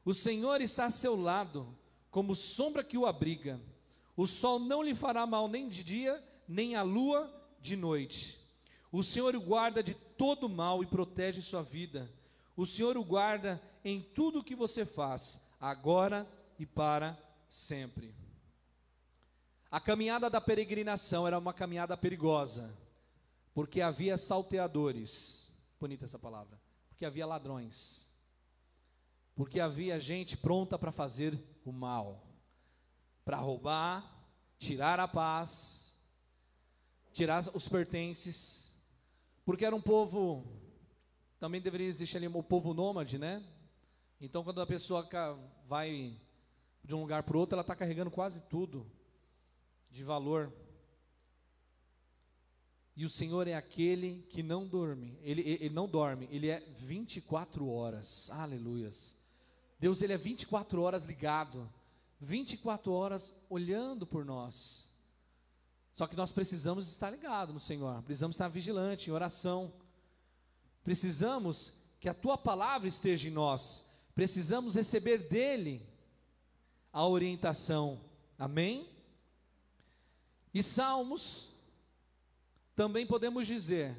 [0.04, 1.76] O Senhor está a seu lado,
[2.08, 3.60] como sombra que o abriga.
[4.16, 7.28] O sol não lhe fará mal nem de dia, nem a lua
[7.60, 8.38] de noite.
[8.92, 12.08] O Senhor o guarda de todo mal e protege sua vida.
[12.56, 17.18] O Senhor o guarda em tudo o que você faz, agora e para
[17.48, 18.14] sempre.
[19.68, 22.72] A caminhada da peregrinação era uma caminhada perigosa
[23.54, 25.52] porque havia salteadores.
[25.78, 26.60] Bonita essa palavra.
[26.88, 28.10] Porque havia ladrões.
[29.34, 32.26] Porque havia gente pronta para fazer o mal,
[33.24, 34.26] para roubar,
[34.58, 35.96] tirar a paz,
[37.12, 38.72] tirar os pertences.
[39.44, 40.46] Porque era um povo,
[41.40, 43.42] também deveria existir ali o povo nômade, né?
[44.20, 45.08] Então, quando a pessoa
[45.66, 46.16] vai
[46.84, 48.86] de um lugar para o outro, ela está carregando quase tudo
[49.90, 50.52] de valor
[52.94, 55.18] e o Senhor é aquele que não dorme.
[55.22, 58.30] Ele, ele não dorme, ele é 24 horas.
[58.30, 59.16] Aleluias.
[59.78, 61.68] Deus ele é 24 horas ligado,
[62.20, 64.90] 24 horas olhando por nós.
[65.92, 69.72] Só que nós precisamos estar ligados no Senhor, precisamos estar vigilante em oração.
[70.84, 73.88] Precisamos que a tua palavra esteja em nós.
[74.14, 75.86] Precisamos receber dele
[76.92, 78.00] a orientação.
[78.38, 78.88] Amém?
[80.52, 81.51] E Salmos
[82.74, 83.96] também podemos dizer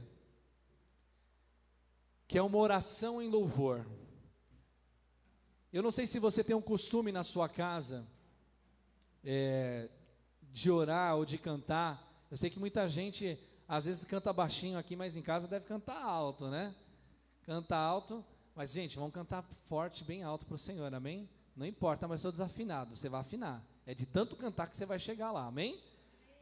[2.28, 3.86] que é uma oração em louvor.
[5.72, 8.08] Eu não sei se você tem um costume na sua casa
[9.24, 9.90] é,
[10.52, 12.26] de orar ou de cantar.
[12.30, 16.02] Eu sei que muita gente às vezes canta baixinho aqui, mas em casa deve cantar
[16.02, 16.76] alto, né?
[17.44, 18.24] Canta alto,
[18.56, 21.30] mas gente, vamos cantar forte, bem alto para o Senhor, amém?
[21.56, 23.64] Não importa, mas sou desafinado, você vai afinar.
[23.86, 25.82] É de tanto cantar que você vai chegar lá, amém?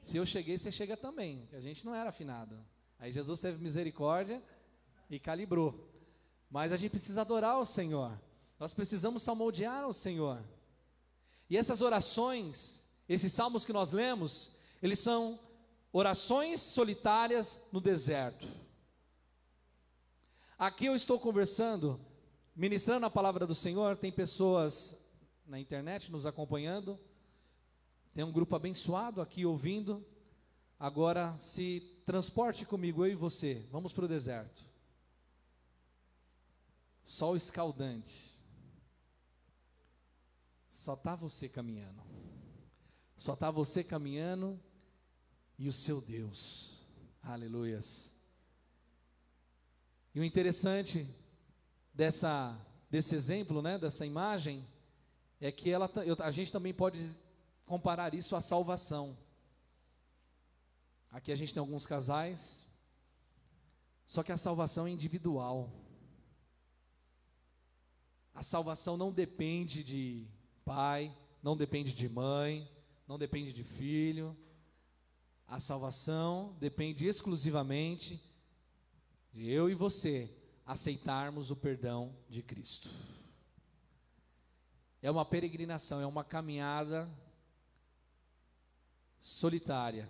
[0.02, 2.58] Se eu cheguei, você chega também, a gente não era afinado.
[3.00, 4.42] Aí Jesus teve misericórdia
[5.10, 5.90] e calibrou.
[6.50, 8.20] Mas a gente precisa adorar o Senhor.
[8.60, 10.44] Nós precisamos salmodiar o Senhor.
[11.50, 15.40] E essas orações, esses salmos que nós lemos, eles são
[15.92, 18.48] orações solitárias no deserto.
[20.58, 22.00] Aqui eu estou conversando,
[22.56, 24.96] ministrando a palavra do Senhor, tem pessoas
[25.46, 27.00] na internet nos acompanhando,
[28.14, 30.06] tem um grupo abençoado aqui ouvindo.
[30.80, 34.70] Agora se transporte comigo, eu e você, vamos para o deserto.
[37.06, 38.32] Sol escaldante.
[40.72, 42.02] Só está você caminhando.
[43.16, 44.60] Só está você caminhando
[45.58, 46.84] e o seu Deus.
[47.22, 48.12] Aleluias.
[50.14, 51.08] E o interessante
[51.94, 54.68] dessa, desse exemplo, né, dessa imagem,
[55.40, 57.00] é que ela, a gente também pode
[57.66, 59.18] comparar isso à salvação.
[61.10, 62.66] Aqui a gente tem alguns casais,
[64.06, 65.72] só que a salvação é individual.
[68.34, 70.26] A salvação não depende de
[70.64, 72.70] pai, não depende de mãe,
[73.08, 74.38] não depende de filho,
[75.52, 78.24] a salvação depende exclusivamente
[79.34, 80.34] de eu e você
[80.66, 82.90] aceitarmos o perdão de Cristo.
[85.02, 87.10] É uma peregrinação, é uma caminhada
[89.22, 90.10] solitária,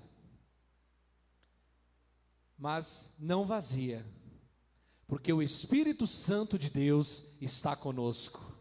[2.58, 4.06] mas não vazia,
[5.06, 8.56] porque o Espírito Santo de Deus está conosco,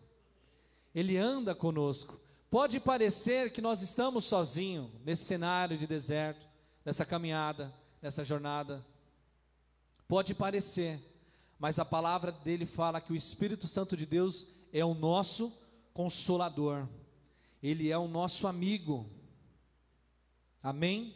[0.92, 2.20] Ele anda conosco.
[2.50, 6.48] Pode parecer que nós estamos sozinhos nesse cenário de deserto,
[6.84, 8.84] nessa caminhada, nessa jornada.
[10.08, 10.98] Pode parecer,
[11.60, 15.56] mas a palavra dele fala que o Espírito Santo de Deus é o nosso
[15.94, 16.88] consolador,
[17.62, 19.19] ele é o nosso amigo.
[20.62, 21.14] Amém?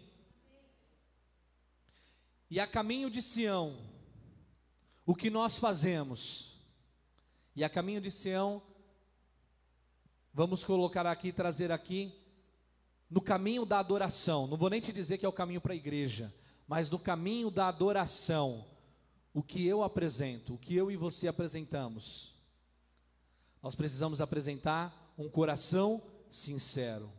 [2.50, 3.76] E a caminho de Sião,
[5.04, 6.58] o que nós fazemos?
[7.54, 8.62] E a caminho de Sião,
[10.32, 12.12] vamos colocar aqui, trazer aqui
[13.10, 15.76] no caminho da adoração, não vou nem te dizer que é o caminho para a
[15.76, 16.34] igreja,
[16.66, 18.66] mas no caminho da adoração,
[19.32, 22.34] o que eu apresento, o que eu e você apresentamos,
[23.62, 27.12] nós precisamos apresentar um coração sincero,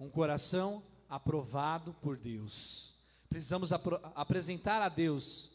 [0.00, 2.94] um coração aprovado por Deus.
[3.28, 5.50] Precisamos ap apresentar a Deus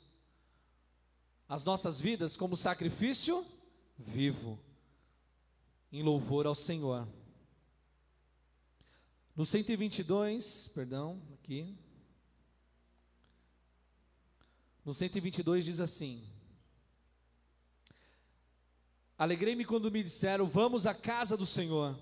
[1.48, 3.46] as nossas vidas como sacrifício
[3.98, 4.60] vivo,
[5.92, 7.08] em louvor ao Senhor.
[9.36, 11.76] No 122, perdão, aqui.
[14.86, 16.28] No 122 diz assim:
[19.18, 21.98] Alegrei-me quando me disseram: Vamos à casa do Senhor.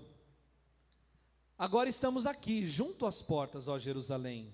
[1.62, 4.52] Agora estamos aqui, junto às portas, ó Jerusalém.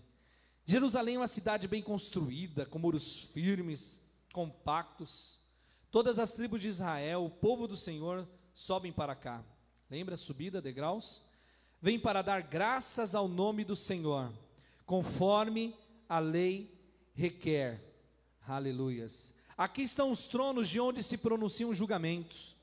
[0.66, 4.02] Jerusalém é uma cidade bem construída, com muros firmes,
[4.34, 5.40] compactos.
[5.90, 9.42] Todas as tribos de Israel, o povo do Senhor, sobem para cá.
[9.90, 11.22] Lembra subida, degraus?
[11.82, 14.30] vem para dar graças ao nome do Senhor,
[14.86, 15.74] conforme
[16.10, 16.78] a lei
[17.14, 17.82] requer.
[18.46, 19.34] Aleluias.
[19.58, 22.54] Aqui estão os tronos de onde se pronunciam julgamentos,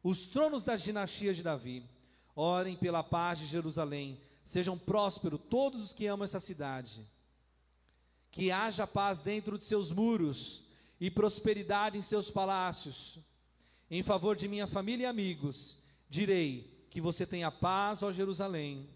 [0.00, 1.84] os tronos das dinastias de Davi.
[2.34, 7.06] Orem pela paz de Jerusalém, sejam prósperos todos os que amam essa cidade.
[8.30, 10.64] Que haja paz dentro de seus muros
[11.00, 13.18] e prosperidade em seus palácios.
[13.90, 18.88] Em favor de minha família e amigos, direi: que você tenha paz, ó Jerusalém.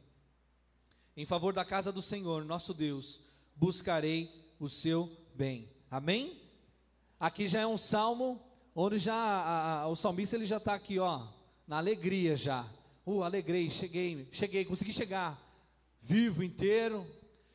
[1.16, 3.20] Em favor da casa do Senhor, nosso Deus,
[3.54, 5.70] buscarei o seu bem.
[5.88, 6.40] Amém?
[7.20, 8.42] Aqui já é um salmo
[8.74, 11.28] onde já a, a, o salmista ele já está aqui, ó,
[11.68, 12.68] na alegria já.
[13.06, 15.40] Uh, alegrei, cheguei, cheguei, consegui chegar
[16.00, 17.06] vivo inteiro.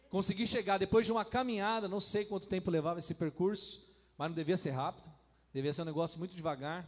[0.10, 4.36] Consegui chegar depois de uma caminhada, não sei quanto tempo levava esse percurso, mas não
[4.36, 5.08] devia ser rápido,
[5.54, 6.84] devia ser um negócio muito devagar.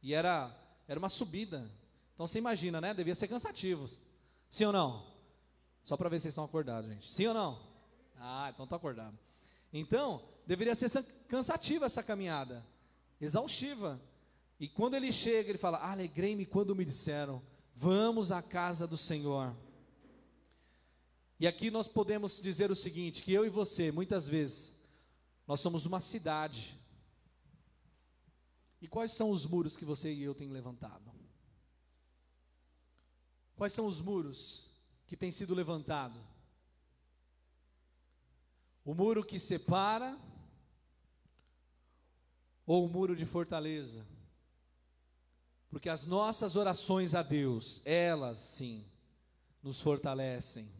[0.00, 1.68] E era era uma subida,
[2.14, 2.94] então você imagina, né?
[2.94, 3.88] Devia ser cansativo.
[4.48, 5.06] Sim ou não?
[5.82, 7.12] Só para ver se vocês estão acordados, gente.
[7.12, 7.60] Sim ou não?
[8.16, 9.18] Ah, então estou acordado.
[9.72, 12.64] Então, deveria ser cansativa essa caminhada,
[13.20, 14.00] exaustiva.
[14.60, 17.42] E quando ele chega, ele fala: Alegrei-me quando me disseram,
[17.74, 19.54] vamos à casa do Senhor.
[21.38, 24.74] E aqui nós podemos dizer o seguinte: que eu e você, muitas vezes,
[25.46, 26.78] nós somos uma cidade.
[28.80, 31.12] E quais são os muros que você e eu têm levantado?
[33.56, 34.70] Quais são os muros
[35.06, 36.20] que têm sido levantados?
[38.84, 40.18] O muro que separa
[42.66, 44.06] ou o muro de fortaleza?
[45.72, 48.84] Porque as nossas orações a Deus, elas sim,
[49.62, 50.70] nos fortalecem.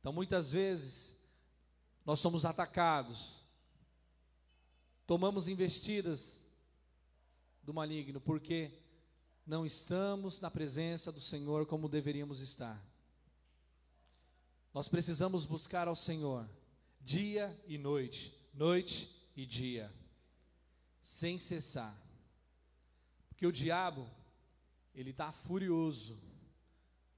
[0.00, 1.14] Então muitas vezes
[2.02, 3.44] nós somos atacados,
[5.06, 6.42] tomamos investidas
[7.62, 8.72] do maligno, porque
[9.46, 12.82] não estamos na presença do Senhor como deveríamos estar.
[14.72, 16.48] Nós precisamos buscar ao Senhor
[16.98, 19.92] dia e noite, noite e dia,
[21.02, 22.01] sem cessar.
[23.42, 24.08] Porque o diabo,
[24.94, 26.16] ele está furioso.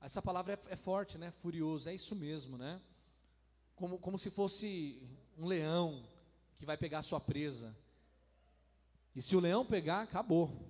[0.00, 1.30] Essa palavra é, é, forte, né?
[1.30, 2.80] Furioso, é isso mesmo, né?
[3.76, 5.06] Como, como se fosse
[5.36, 6.08] um leão
[6.56, 7.76] que vai pegar sua presa.
[9.14, 10.66] E se o leão pegar, acabou.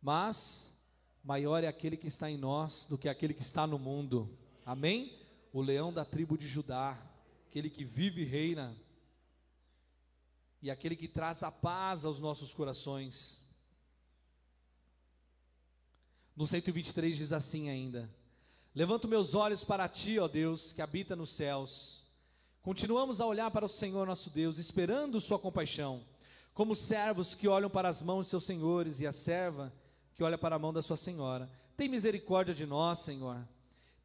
[0.00, 0.72] Mas
[1.24, 4.38] maior é aquele que está em nós do que aquele que está no mundo.
[4.64, 5.20] Amém?
[5.52, 6.96] O leão da tribo de Judá,
[7.48, 8.72] aquele que vive e reina,
[10.62, 13.43] e aquele que traz a paz aos nossos corações.
[16.36, 18.10] No 123 diz assim ainda:
[18.74, 22.04] Levanto meus olhos para ti, ó Deus, que habita nos céus.
[22.62, 26.02] Continuamos a olhar para o Senhor nosso Deus, esperando Sua compaixão
[26.54, 29.72] como servos que olham para as mãos de seus senhores e a serva
[30.14, 31.50] que olha para a mão da sua senhora.
[31.76, 33.46] Tem misericórdia de nós, Senhor.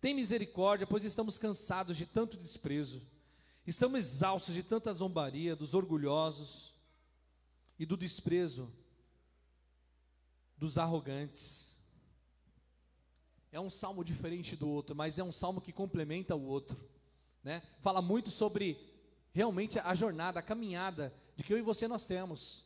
[0.01, 3.03] Tem misericórdia, pois estamos cansados de tanto desprezo.
[3.67, 6.73] Estamos exaustos de tanta zombaria dos orgulhosos
[7.77, 8.73] e do desprezo
[10.57, 11.77] dos arrogantes.
[13.51, 16.79] É um salmo diferente do outro, mas é um salmo que complementa o outro.
[17.43, 17.63] Né?
[17.79, 18.77] Fala muito sobre
[19.31, 22.65] realmente a jornada, a caminhada de que eu e você nós temos.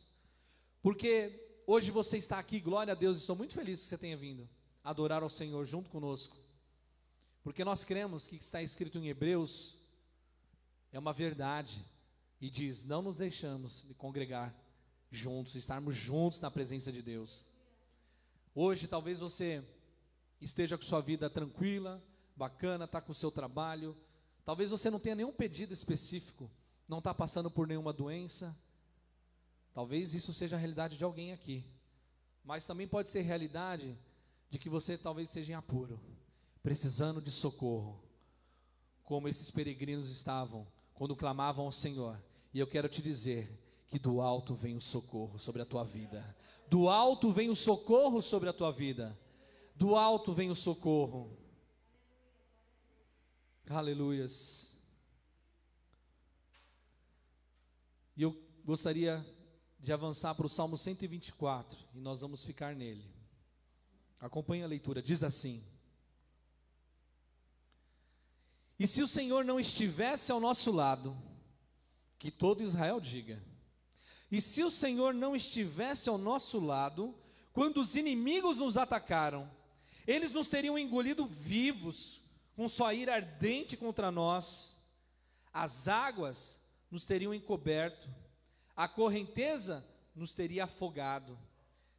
[0.82, 4.48] Porque hoje você está aqui, glória a Deus, estou muito feliz que você tenha vindo
[4.82, 6.36] adorar ao Senhor junto conosco.
[7.42, 9.78] Porque nós cremos que está escrito em Hebreus
[10.92, 11.84] é uma verdade
[12.40, 14.54] e diz: "Não nos deixamos de congregar
[15.10, 17.46] juntos, estarmos juntos na presença de Deus".
[18.54, 19.64] Hoje talvez você
[20.44, 22.02] esteja com sua vida tranquila,
[22.36, 23.96] bacana, está com o seu trabalho,
[24.44, 26.50] talvez você não tenha nenhum pedido específico,
[26.88, 28.56] não está passando por nenhuma doença,
[29.74, 31.64] Talvez isso seja a realidade de alguém aqui.
[32.44, 33.98] Mas também pode ser realidade
[34.48, 36.00] de que você talvez seja em apuro,
[36.62, 38.00] precisando de socorro,
[39.02, 42.22] como esses peregrinos estavam quando clamavam ao Senhor.
[42.52, 46.36] E eu quero te dizer que do alto vem o socorro sobre a tua vida.
[46.68, 49.18] Do alto vem o socorro sobre a tua vida.
[49.74, 51.36] Do alto vem o socorro.
[53.68, 54.78] Aleluias.
[58.16, 59.24] E eu gostaria
[59.80, 63.04] de avançar para o Salmo 124 e nós vamos ficar nele.
[64.20, 65.62] Acompanhe a leitura, diz assim:
[68.78, 71.16] E se o Senhor não estivesse ao nosso lado,
[72.18, 73.42] que todo Israel diga,
[74.30, 77.14] e se o Senhor não estivesse ao nosso lado,
[77.52, 79.50] quando os inimigos nos atacaram,
[80.06, 82.20] eles nos teriam engolido vivos,
[82.54, 84.76] com sua ira ardente contra nós,
[85.52, 88.08] as águas nos teriam encoberto,
[88.76, 91.38] a correnteza nos teria afogado.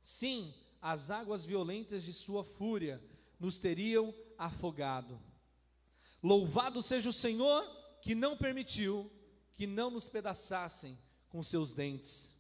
[0.02, 3.02] Sim, as águas violentas de sua fúria
[3.40, 5.20] nos teriam afogado.
[6.22, 7.64] Louvado seja o Senhor
[8.02, 9.12] que não permitiu
[9.54, 10.98] que não nos pedaçassem
[11.30, 12.36] com seus dentes.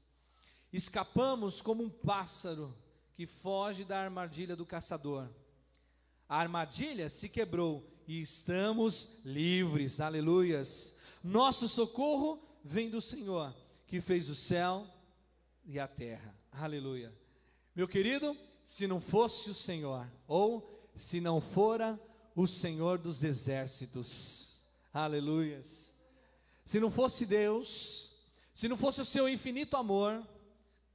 [0.72, 2.76] Escapamos como um pássaro
[3.14, 5.30] que foge da armadilha do caçador.
[6.28, 10.00] A armadilha se quebrou e estamos livres.
[10.00, 10.96] Aleluias.
[11.24, 13.54] Nosso socorro vem do Senhor
[13.88, 14.88] que fez o céu
[15.64, 16.36] e a terra.
[16.52, 17.14] Aleluia.
[17.76, 22.00] Meu querido, se não fosse o Senhor, ou se não fora
[22.36, 25.94] o Senhor dos exércitos, aleluias.
[26.64, 28.16] Se não fosse Deus,
[28.54, 30.26] se não fosse o seu infinito amor,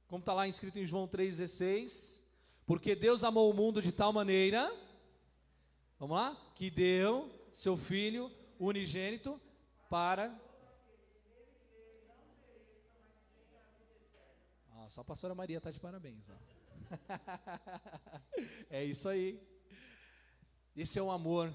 [0.07, 2.19] como está lá escrito em João 3,16,
[2.65, 4.71] porque Deus amou o mundo de tal maneira,
[6.01, 9.39] vamos lá, que deu seu Filho unigênito
[9.87, 10.35] para
[14.89, 16.27] só a pastora Maria está de parabéns.
[16.29, 16.33] Ó.
[18.67, 19.39] é isso aí.
[20.75, 21.53] Esse é o amor.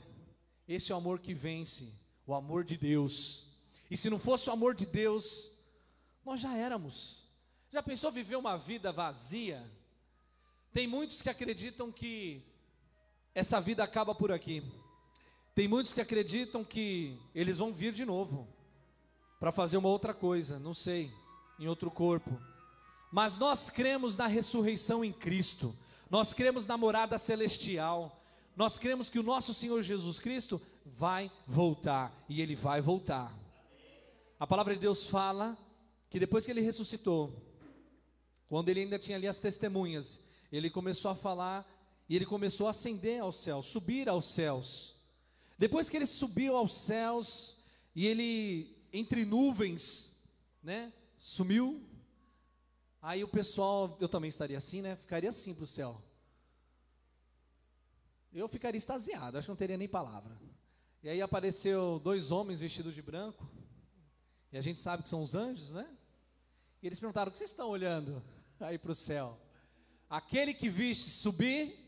[0.66, 1.92] Esse é o amor que vence.
[2.24, 3.52] O amor de Deus.
[3.90, 5.50] E se não fosse o amor de Deus,
[6.24, 7.28] nós já éramos.
[7.70, 9.68] Já pensou viver uma vida vazia?
[10.72, 12.55] Tem muitos que acreditam que
[13.36, 14.62] essa vida acaba por aqui.
[15.54, 18.48] Tem muitos que acreditam que eles vão vir de novo
[19.38, 21.12] para fazer uma outra coisa, não sei,
[21.58, 22.40] em outro corpo.
[23.12, 25.76] Mas nós cremos na ressurreição em Cristo,
[26.08, 28.22] nós cremos na morada celestial,
[28.56, 33.30] nós cremos que o nosso Senhor Jesus Cristo vai voltar e ele vai voltar.
[34.40, 35.58] a palavra de Deus fala
[36.08, 37.34] que depois que ele ressuscitou,
[38.48, 41.75] quando ele ainda tinha ali as testemunhas, ele começou a falar
[42.08, 44.94] e ele começou a ascender aos céus, subir aos céus.
[45.58, 47.56] Depois que ele subiu aos céus
[47.94, 50.20] e ele entre nuvens,
[50.62, 51.82] né, sumiu.
[53.02, 54.96] Aí o pessoal, eu também estaria assim, né?
[54.96, 56.02] Ficaria assim para o céu.
[58.32, 60.36] Eu ficaria extasiado, acho que não teria nem palavra.
[61.02, 63.48] E aí apareceu dois homens vestidos de branco.
[64.52, 65.88] E a gente sabe que são os anjos, né?
[66.82, 68.22] E eles perguntaram: o que vocês estão olhando
[68.60, 69.40] aí para o céu?
[70.10, 71.85] Aquele que viste subir,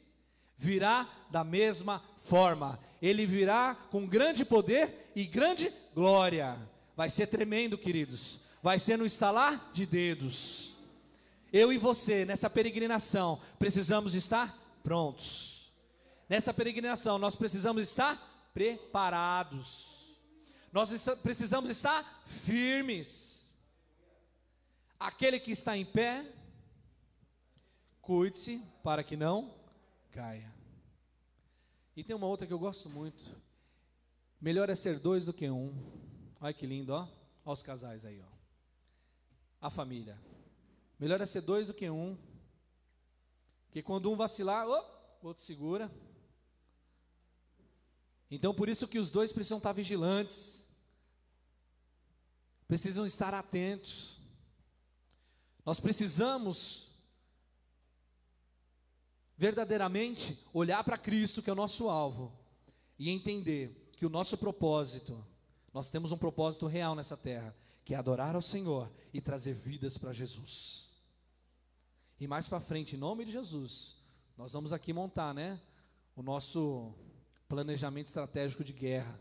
[0.58, 2.78] virá da mesma forma.
[3.00, 6.58] Ele virá com grande poder e grande glória.
[6.96, 8.40] Vai ser tremendo, queridos.
[8.60, 10.74] Vai ser no estalar de dedos.
[11.52, 15.72] Eu e você, nessa peregrinação, precisamos estar prontos.
[16.28, 20.16] Nessa peregrinação, nós precisamos estar preparados.
[20.72, 20.90] Nós
[21.22, 23.48] precisamos estar firmes.
[24.98, 26.26] Aquele que está em pé,
[28.02, 29.57] cuide-se para que não
[30.10, 30.52] caia.
[31.96, 33.34] E tem uma outra que eu gosto muito.
[34.40, 35.74] Melhor é ser dois do que um.
[36.40, 37.08] Olha que lindo, ó.
[37.44, 38.28] Olha os casais aí, ó.
[39.60, 40.18] A família.
[40.98, 42.16] Melhor é ser dois do que um.
[43.66, 45.90] Porque quando um vacilar, o outro segura.
[48.30, 50.66] Então por isso que os dois precisam estar vigilantes.
[52.66, 54.20] Precisam estar atentos.
[55.64, 56.87] Nós precisamos
[59.38, 62.36] verdadeiramente olhar para Cristo, que é o nosso alvo,
[62.98, 65.24] e entender que o nosso propósito,
[65.72, 69.96] nós temos um propósito real nessa terra, que é adorar ao Senhor e trazer vidas
[69.96, 70.90] para Jesus.
[72.18, 73.96] E mais para frente, em nome de Jesus,
[74.36, 75.60] nós vamos aqui montar, né,
[76.16, 76.92] o nosso
[77.48, 79.18] planejamento estratégico de guerra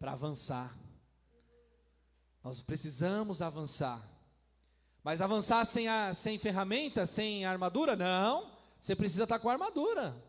[0.00, 0.76] para avançar.
[2.42, 4.02] Nós precisamos avançar.
[5.04, 7.94] Mas avançar sem, a, sem ferramenta, sem armadura?
[7.94, 8.51] Não.
[8.82, 10.20] Você precisa estar com a armadura.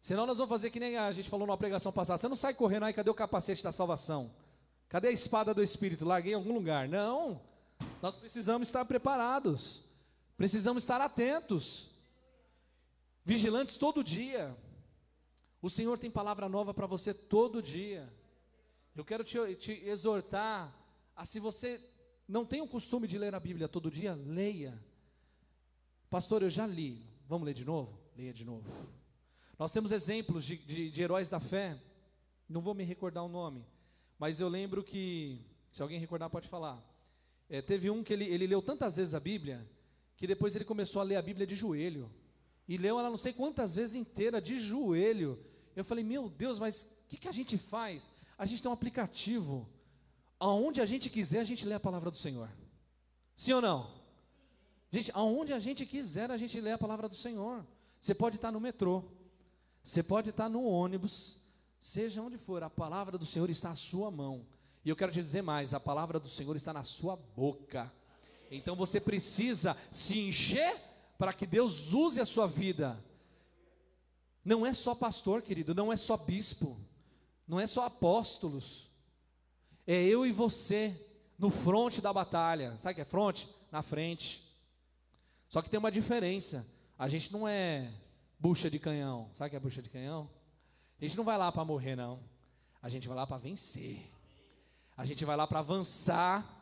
[0.00, 2.16] Senão nós vamos fazer que nem a gente falou numa pregação passada.
[2.16, 4.34] Você não sai correndo aí, cadê o capacete da salvação?
[4.88, 6.06] Cadê a espada do Espírito?
[6.06, 6.88] Larguei em algum lugar.
[6.88, 7.38] Não.
[8.00, 9.84] Nós precisamos estar preparados.
[10.38, 11.90] Precisamos estar atentos.
[13.26, 14.56] Vigilantes todo dia.
[15.60, 18.10] O Senhor tem palavra nova para você todo dia.
[18.96, 20.74] Eu quero te, te exortar
[21.14, 21.78] a se você
[22.26, 24.82] não tem o costume de ler a Bíblia todo dia, leia.
[26.08, 27.17] Pastor, eu já li.
[27.28, 28.00] Vamos ler de novo?
[28.16, 28.66] Leia de novo.
[29.58, 31.78] Nós temos exemplos de, de, de heróis da fé.
[32.48, 33.66] Não vou me recordar o nome,
[34.18, 36.82] mas eu lembro que, se alguém recordar, pode falar.
[37.46, 39.68] É, teve um que ele, ele leu tantas vezes a Bíblia,
[40.16, 42.10] que depois ele começou a ler a Bíblia de joelho.
[42.66, 45.38] E leu ela não sei quantas vezes inteira, de joelho.
[45.76, 48.10] Eu falei, meu Deus, mas o que, que a gente faz?
[48.38, 49.68] A gente tem um aplicativo.
[50.40, 52.48] Aonde a gente quiser, a gente lê a palavra do Senhor.
[53.36, 53.97] Sim ou não?
[54.90, 57.66] Gente, aonde a gente quiser, a gente lê a palavra do Senhor.
[58.00, 59.04] Você pode estar no metrô,
[59.82, 61.38] você pode estar no ônibus,
[61.80, 64.46] seja onde for, a palavra do Senhor está à sua mão.
[64.84, 67.92] E eu quero te dizer mais: a palavra do Senhor está na sua boca.
[68.50, 70.74] Então você precisa se encher
[71.18, 73.02] para que Deus use a sua vida.
[74.42, 76.80] Não é só pastor, querido, não é só bispo,
[77.46, 78.90] não é só apóstolos.
[79.86, 80.98] É eu e você
[81.38, 82.78] no fronte da batalha.
[82.78, 83.48] Sabe o que é fronte?
[83.70, 84.47] Na frente.
[85.48, 86.66] Só que tem uma diferença.
[86.98, 87.90] A gente não é
[88.38, 89.30] bucha de canhão.
[89.34, 90.30] Sabe o que é bucha de canhão?
[91.00, 92.22] A gente não vai lá para morrer, não.
[92.82, 94.10] A gente vai lá para vencer.
[94.96, 96.54] A gente vai lá para avançar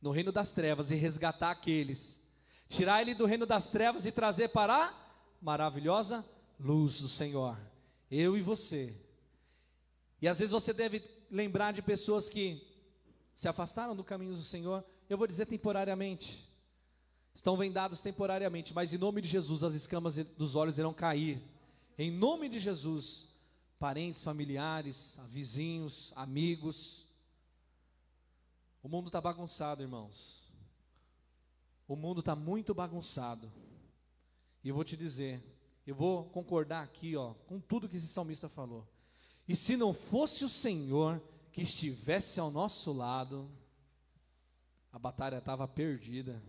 [0.00, 2.20] no reino das trevas e resgatar aqueles.
[2.68, 4.94] Tirar ele do reino das trevas e trazer para a
[5.40, 6.24] maravilhosa
[6.58, 7.60] luz do Senhor.
[8.10, 8.94] Eu e você.
[10.20, 12.66] E às vezes você deve lembrar de pessoas que
[13.34, 14.84] se afastaram do caminho do Senhor.
[15.08, 16.51] Eu vou dizer temporariamente
[17.34, 21.42] estão vendados temporariamente, mas em nome de Jesus as escamas dos olhos irão cair.
[21.96, 23.28] Em nome de Jesus,
[23.78, 27.06] parentes, familiares, vizinhos, amigos.
[28.82, 30.42] O mundo está bagunçado, irmãos.
[31.88, 33.52] O mundo está muito bagunçado.
[34.62, 35.42] E eu vou te dizer,
[35.86, 38.86] eu vou concordar aqui, ó, com tudo que esse salmista falou.
[39.48, 41.20] E se não fosse o Senhor
[41.50, 43.50] que estivesse ao nosso lado,
[44.92, 46.42] a batalha estava perdida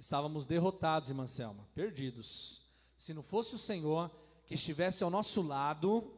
[0.00, 2.66] estávamos derrotados, irmã Selma, perdidos.
[2.96, 4.10] Se não fosse o Senhor
[4.46, 6.10] que estivesse ao nosso lado,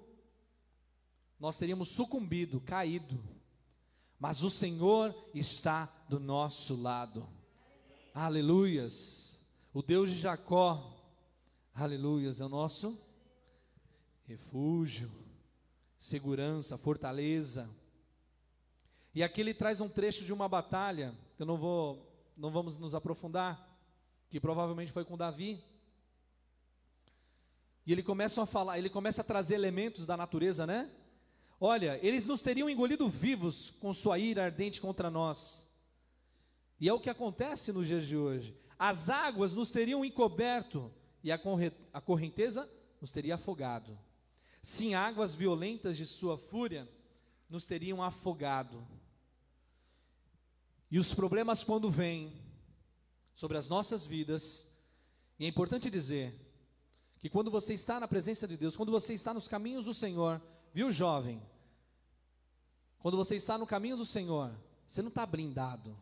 [1.39, 3.21] nós teríamos sucumbido, caído.
[4.21, 7.29] Mas o Senhor está do nosso lado.
[8.15, 9.43] Aleluias.
[9.75, 10.97] O Deus de Jacó,
[11.75, 12.97] aleluias, é o nosso
[14.25, 15.11] refúgio,
[15.99, 17.69] segurança, fortaleza.
[19.13, 22.95] E aqui ele traz um trecho de uma batalha, eu não vou, não vamos nos
[22.95, 23.72] aprofundar,
[24.33, 25.63] que provavelmente foi com Davi.
[27.85, 30.91] E ele começa a falar, ele começa a trazer elementos da natureza, né?
[31.61, 35.71] Olha, eles nos teriam engolido vivos com sua ira ardente contra nós.
[36.81, 38.57] E é o que acontece nos dias de hoje.
[38.79, 40.91] As águas nos teriam encoberto
[41.23, 41.39] e a
[42.01, 42.67] correnteza
[43.03, 43.99] nos teria afogado.
[44.63, 46.89] Sim, águas violentas de sua fúria
[47.51, 48.83] nos teriam afogado.
[50.91, 52.33] E os problemas, quando vêm
[53.35, 54.71] sobre as nossas vidas,
[55.39, 56.39] e é importante dizer
[57.19, 60.41] que quando você está na presença de Deus, quando você está nos caminhos do Senhor,
[60.73, 61.43] viu, jovem?
[62.99, 64.53] Quando você está no caminho do Senhor,
[64.87, 65.97] você não está blindado,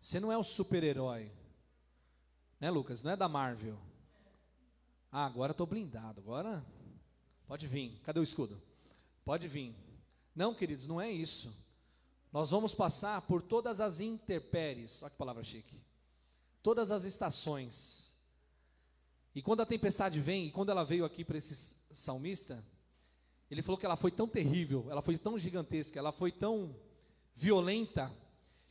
[0.00, 1.30] você não é o super-herói,
[2.58, 3.02] né, Lucas?
[3.02, 3.78] Não é da Marvel.
[5.12, 6.64] Ah, agora estou blindado, agora
[7.46, 8.00] pode vir.
[8.04, 8.60] Cadê o escudo?
[9.24, 9.74] Pode vir.
[10.34, 11.52] Não, queridos, não é isso.
[12.32, 15.80] Nós vamos passar por todas as intempéries, olha que palavra chique.
[16.62, 18.14] Todas as estações.
[19.34, 22.64] E quando a tempestade vem, e quando ela veio aqui para esse salmista,
[23.50, 26.76] ele falou que ela foi tão terrível, ela foi tão gigantesca, ela foi tão
[27.34, 28.12] violenta,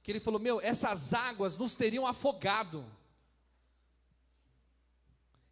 [0.03, 2.85] que ele falou: Meu, essas águas nos teriam afogado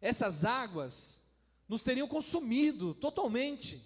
[0.00, 1.20] essas águas
[1.68, 3.84] nos teriam consumido totalmente.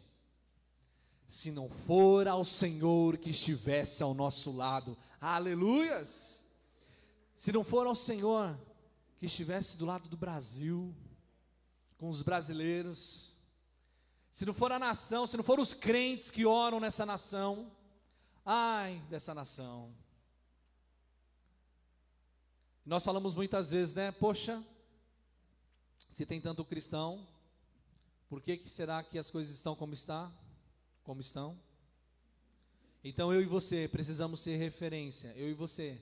[1.27, 6.42] Se não for ao Senhor que estivesse ao nosso lado, aleluias!
[7.43, 8.57] Se não for ao Senhor
[9.19, 10.95] que estivesse do lado do Brasil,
[11.99, 13.37] com os brasileiros,
[14.31, 17.69] se não for a nação, se não for os crentes que oram nessa nação,
[18.47, 19.93] ai dessa nação.
[22.87, 24.13] Nós falamos muitas vezes, né?
[24.13, 24.65] Poxa,
[26.13, 27.27] se tem tanto cristão,
[28.29, 30.31] por que, que será que as coisas estão como está?
[31.03, 31.59] Como estão?
[33.03, 36.01] Então eu e você precisamos ser referência, eu e você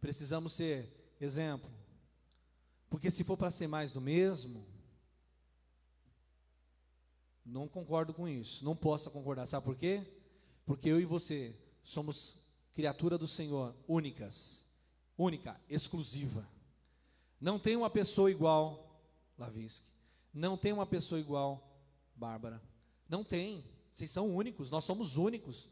[0.00, 1.70] precisamos ser exemplo.
[2.90, 4.66] Porque se for para ser mais do mesmo,
[7.44, 9.46] não concordo com isso, não posso concordar.
[9.46, 10.06] Sabe por quê?
[10.64, 12.36] Porque eu e você somos
[12.74, 14.64] criatura do Senhor, únicas,
[15.16, 16.48] única, exclusiva.
[17.40, 19.02] Não tem uma pessoa igual
[19.38, 19.90] Lavinsky.
[20.32, 21.68] Não tem uma pessoa igual
[22.14, 22.62] Bárbara.
[23.08, 23.64] Não tem.
[23.90, 25.68] Vocês são únicos, nós somos únicos.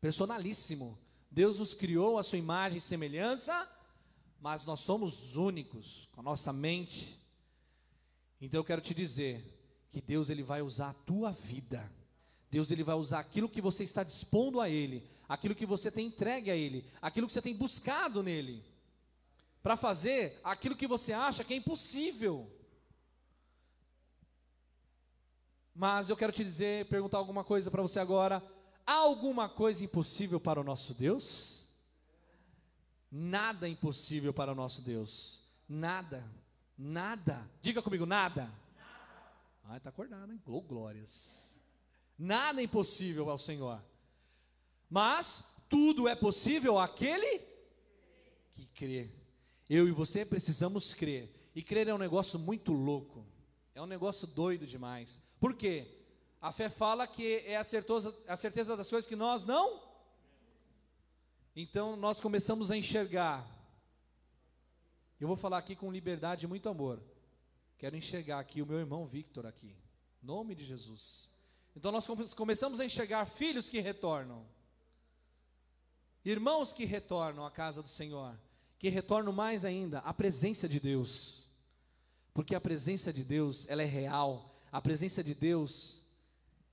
[0.00, 0.98] Personalíssimo.
[1.30, 3.68] Deus nos criou a sua imagem e semelhança,
[4.40, 7.18] mas nós somos únicos com a nossa mente.
[8.40, 9.44] Então eu quero te dizer
[9.90, 11.90] que Deus ele vai usar a tua vida.
[12.50, 16.06] Deus ele vai usar aquilo que você está dispondo a ele, aquilo que você tem
[16.06, 18.64] entregue a ele, aquilo que você tem buscado nele,
[19.62, 22.50] para fazer aquilo que você acha que é impossível.
[25.74, 28.42] Mas eu quero te dizer, perguntar alguma coisa para você agora.
[28.88, 31.68] Há alguma coisa impossível para o nosso Deus?
[33.12, 35.44] Nada impossível para o nosso Deus.
[35.68, 36.24] Nada.
[36.74, 37.46] Nada.
[37.60, 38.44] Diga comigo, nada.
[38.44, 39.32] nada.
[39.64, 40.40] Ah, está acordado, hein?
[40.66, 41.54] glórias.
[42.18, 43.78] Nada é impossível ao Senhor.
[44.88, 47.40] Mas tudo é possível àquele
[48.52, 49.10] que crê.
[49.68, 51.50] Eu e você precisamos crer.
[51.54, 53.26] E crer é um negócio muito louco.
[53.74, 55.20] É um negócio doido demais.
[55.38, 55.94] Por quê?
[56.40, 59.82] A fé fala que é a certeza, a certeza das coisas que nós não.
[61.54, 63.46] Então nós começamos a enxergar.
[65.20, 67.02] Eu vou falar aqui com liberdade e muito amor.
[67.76, 69.76] Quero enxergar aqui o meu irmão Victor aqui.
[70.22, 71.28] Nome de Jesus.
[71.74, 74.46] Então nós começamos a enxergar filhos que retornam.
[76.24, 78.38] Irmãos que retornam à casa do Senhor,
[78.78, 81.48] que retornam mais ainda à presença de Deus.
[82.32, 86.02] Porque a presença de Deus, ela é real, a presença de Deus,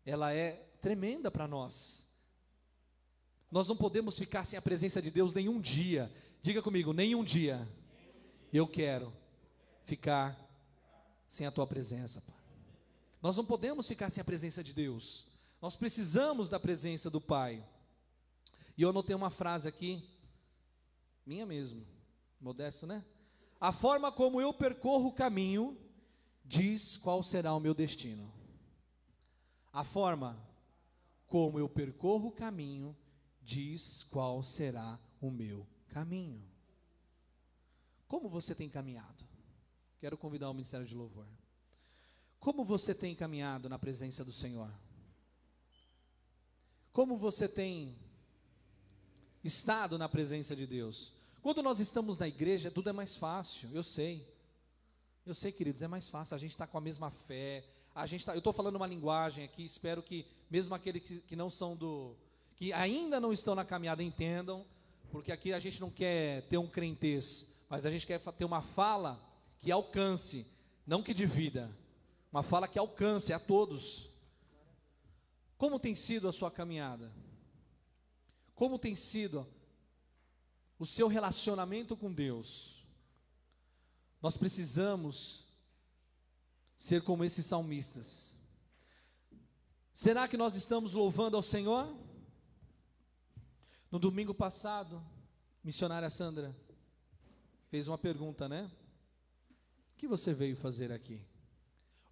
[0.06, 2.06] ela é tremenda para nós.
[3.52, 6.12] Nós não podemos ficar sem a presença de Deus nenhum dia.
[6.42, 7.68] Diga comigo, nenhum dia.
[8.54, 9.12] Eu quero
[9.84, 10.40] ficar
[11.28, 12.36] sem a tua presença, Pai.
[13.22, 15.28] Nós não podemos ficar sem a presença de Deus.
[15.62, 17.66] Nós precisamos da presença do Pai.
[18.78, 20.04] E eu anotei uma frase aqui,
[21.26, 21.86] minha mesmo,
[22.40, 23.04] modesto, né?
[23.60, 25.78] A forma como eu percorro o caminho
[26.44, 28.32] diz qual será o meu destino.
[29.76, 30.42] A forma
[31.28, 32.96] como eu percorro o caminho
[33.44, 36.42] diz qual será o meu caminho.
[38.08, 39.26] Como você tem caminhado?
[40.00, 41.28] Quero convidar o Ministério de Louvor.
[42.40, 44.72] Como você tem caminhado na presença do Senhor?
[46.94, 47.98] Como você tem
[49.44, 51.12] estado na presença de Deus?
[51.42, 54.26] Quando nós estamos na igreja, tudo é mais fácil, eu sei.
[55.26, 56.34] Eu sei, queridos, é mais fácil.
[56.34, 57.68] A gente está com a mesma fé.
[57.96, 59.64] A gente tá, eu estou falando uma linguagem aqui.
[59.64, 62.14] Espero que mesmo aqueles que, que não são do,
[62.58, 64.66] que ainda não estão na caminhada entendam.
[65.10, 68.62] porque aqui a gente não quer ter um crentez, mas a gente quer ter uma
[68.62, 69.18] fala
[69.60, 70.46] que alcance,
[70.86, 71.72] não que divida,
[72.32, 74.10] uma fala que alcance a todos.
[75.58, 77.14] Como tem sido a sua caminhada?
[78.54, 79.48] Como tem sido
[80.78, 82.86] o seu relacionamento com Deus?
[84.22, 85.45] Nós precisamos
[86.76, 88.36] ser como esses salmistas.
[89.94, 91.96] Será que nós estamos louvando ao Senhor?
[93.90, 95.02] No domingo passado,
[95.64, 96.56] missionária Sandra
[97.70, 98.70] fez uma pergunta, né?
[99.94, 101.22] O que você veio fazer aqui?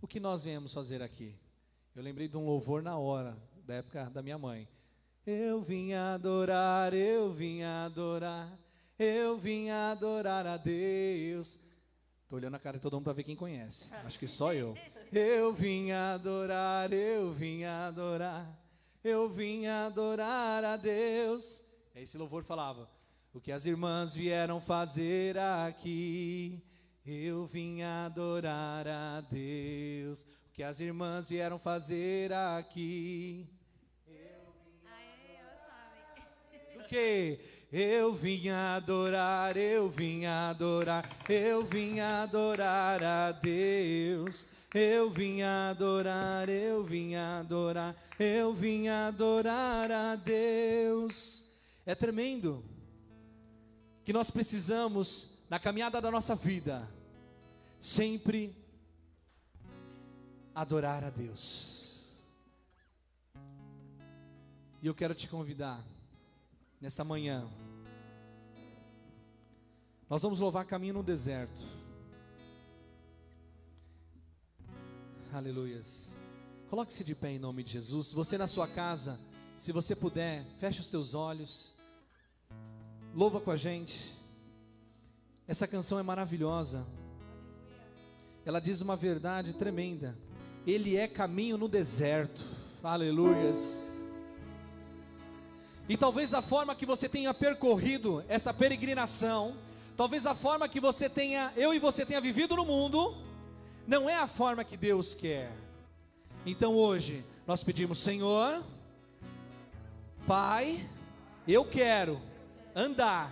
[0.01, 1.35] O que nós viemos fazer aqui?
[1.95, 4.67] Eu lembrei de um louvor na hora, da época da minha mãe.
[5.25, 8.57] Eu vim adorar, eu vim adorar,
[8.97, 11.59] eu vim adorar a Deus.
[12.33, 13.93] Estou olhando a cara de todo mundo para ver quem conhece.
[13.93, 14.75] Acho que só eu.
[15.11, 18.59] Eu vim adorar, eu vim adorar,
[19.03, 21.63] eu vim adorar a Deus.
[21.93, 22.89] Esse louvor falava:
[23.31, 26.59] O que as irmãs vieram fazer aqui,
[27.05, 30.23] eu vim adorar a Deus.
[30.23, 33.47] O que as irmãs vieram fazer aqui.
[36.77, 37.39] O que?
[37.75, 44.45] Eu vim adorar, eu vim adorar, eu vim adorar a Deus.
[44.71, 51.49] Eu vim adorar, eu vim adorar, eu vim adorar a Deus.
[51.83, 52.63] É tremendo
[54.05, 56.87] que nós precisamos, na caminhada da nossa vida,
[57.79, 58.55] sempre
[60.53, 62.07] adorar a Deus.
[64.79, 65.83] E eu quero te convidar
[66.83, 67.49] nesta manhã.
[70.09, 71.63] Nós vamos louvar caminho no deserto.
[75.31, 76.19] Aleluias.
[76.69, 78.11] Coloque-se de pé em nome de Jesus.
[78.11, 79.17] Você na sua casa,
[79.55, 81.71] se você puder, feche os teus olhos.
[83.15, 84.13] Louva com a gente.
[85.47, 86.85] Essa canção é maravilhosa.
[88.45, 90.17] Ela diz uma verdade tremenda.
[90.67, 92.43] Ele é caminho no deserto.
[92.83, 93.92] Aleluias.
[95.87, 99.55] E talvez a forma que você tenha percorrido essa peregrinação,
[99.97, 103.15] talvez a forma que você tenha, eu e você tenha vivido no mundo,
[103.85, 105.51] não é a forma que Deus quer.
[106.45, 108.63] Então hoje nós pedimos, Senhor,
[110.25, 110.89] Pai,
[111.45, 112.19] eu quero
[112.73, 113.29] andar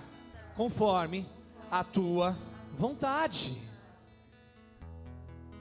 [0.58, 1.26] conforme
[1.72, 2.38] a tua
[2.74, 3.56] vontade.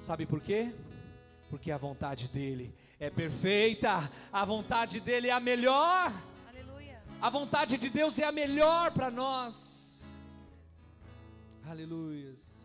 [0.01, 0.73] Sabe por quê?
[1.49, 6.13] Porque a vontade dele é perfeita, a vontade dele é a melhor.
[7.21, 10.05] A vontade de Deus é a melhor para nós.
[11.69, 12.60] Aleluias.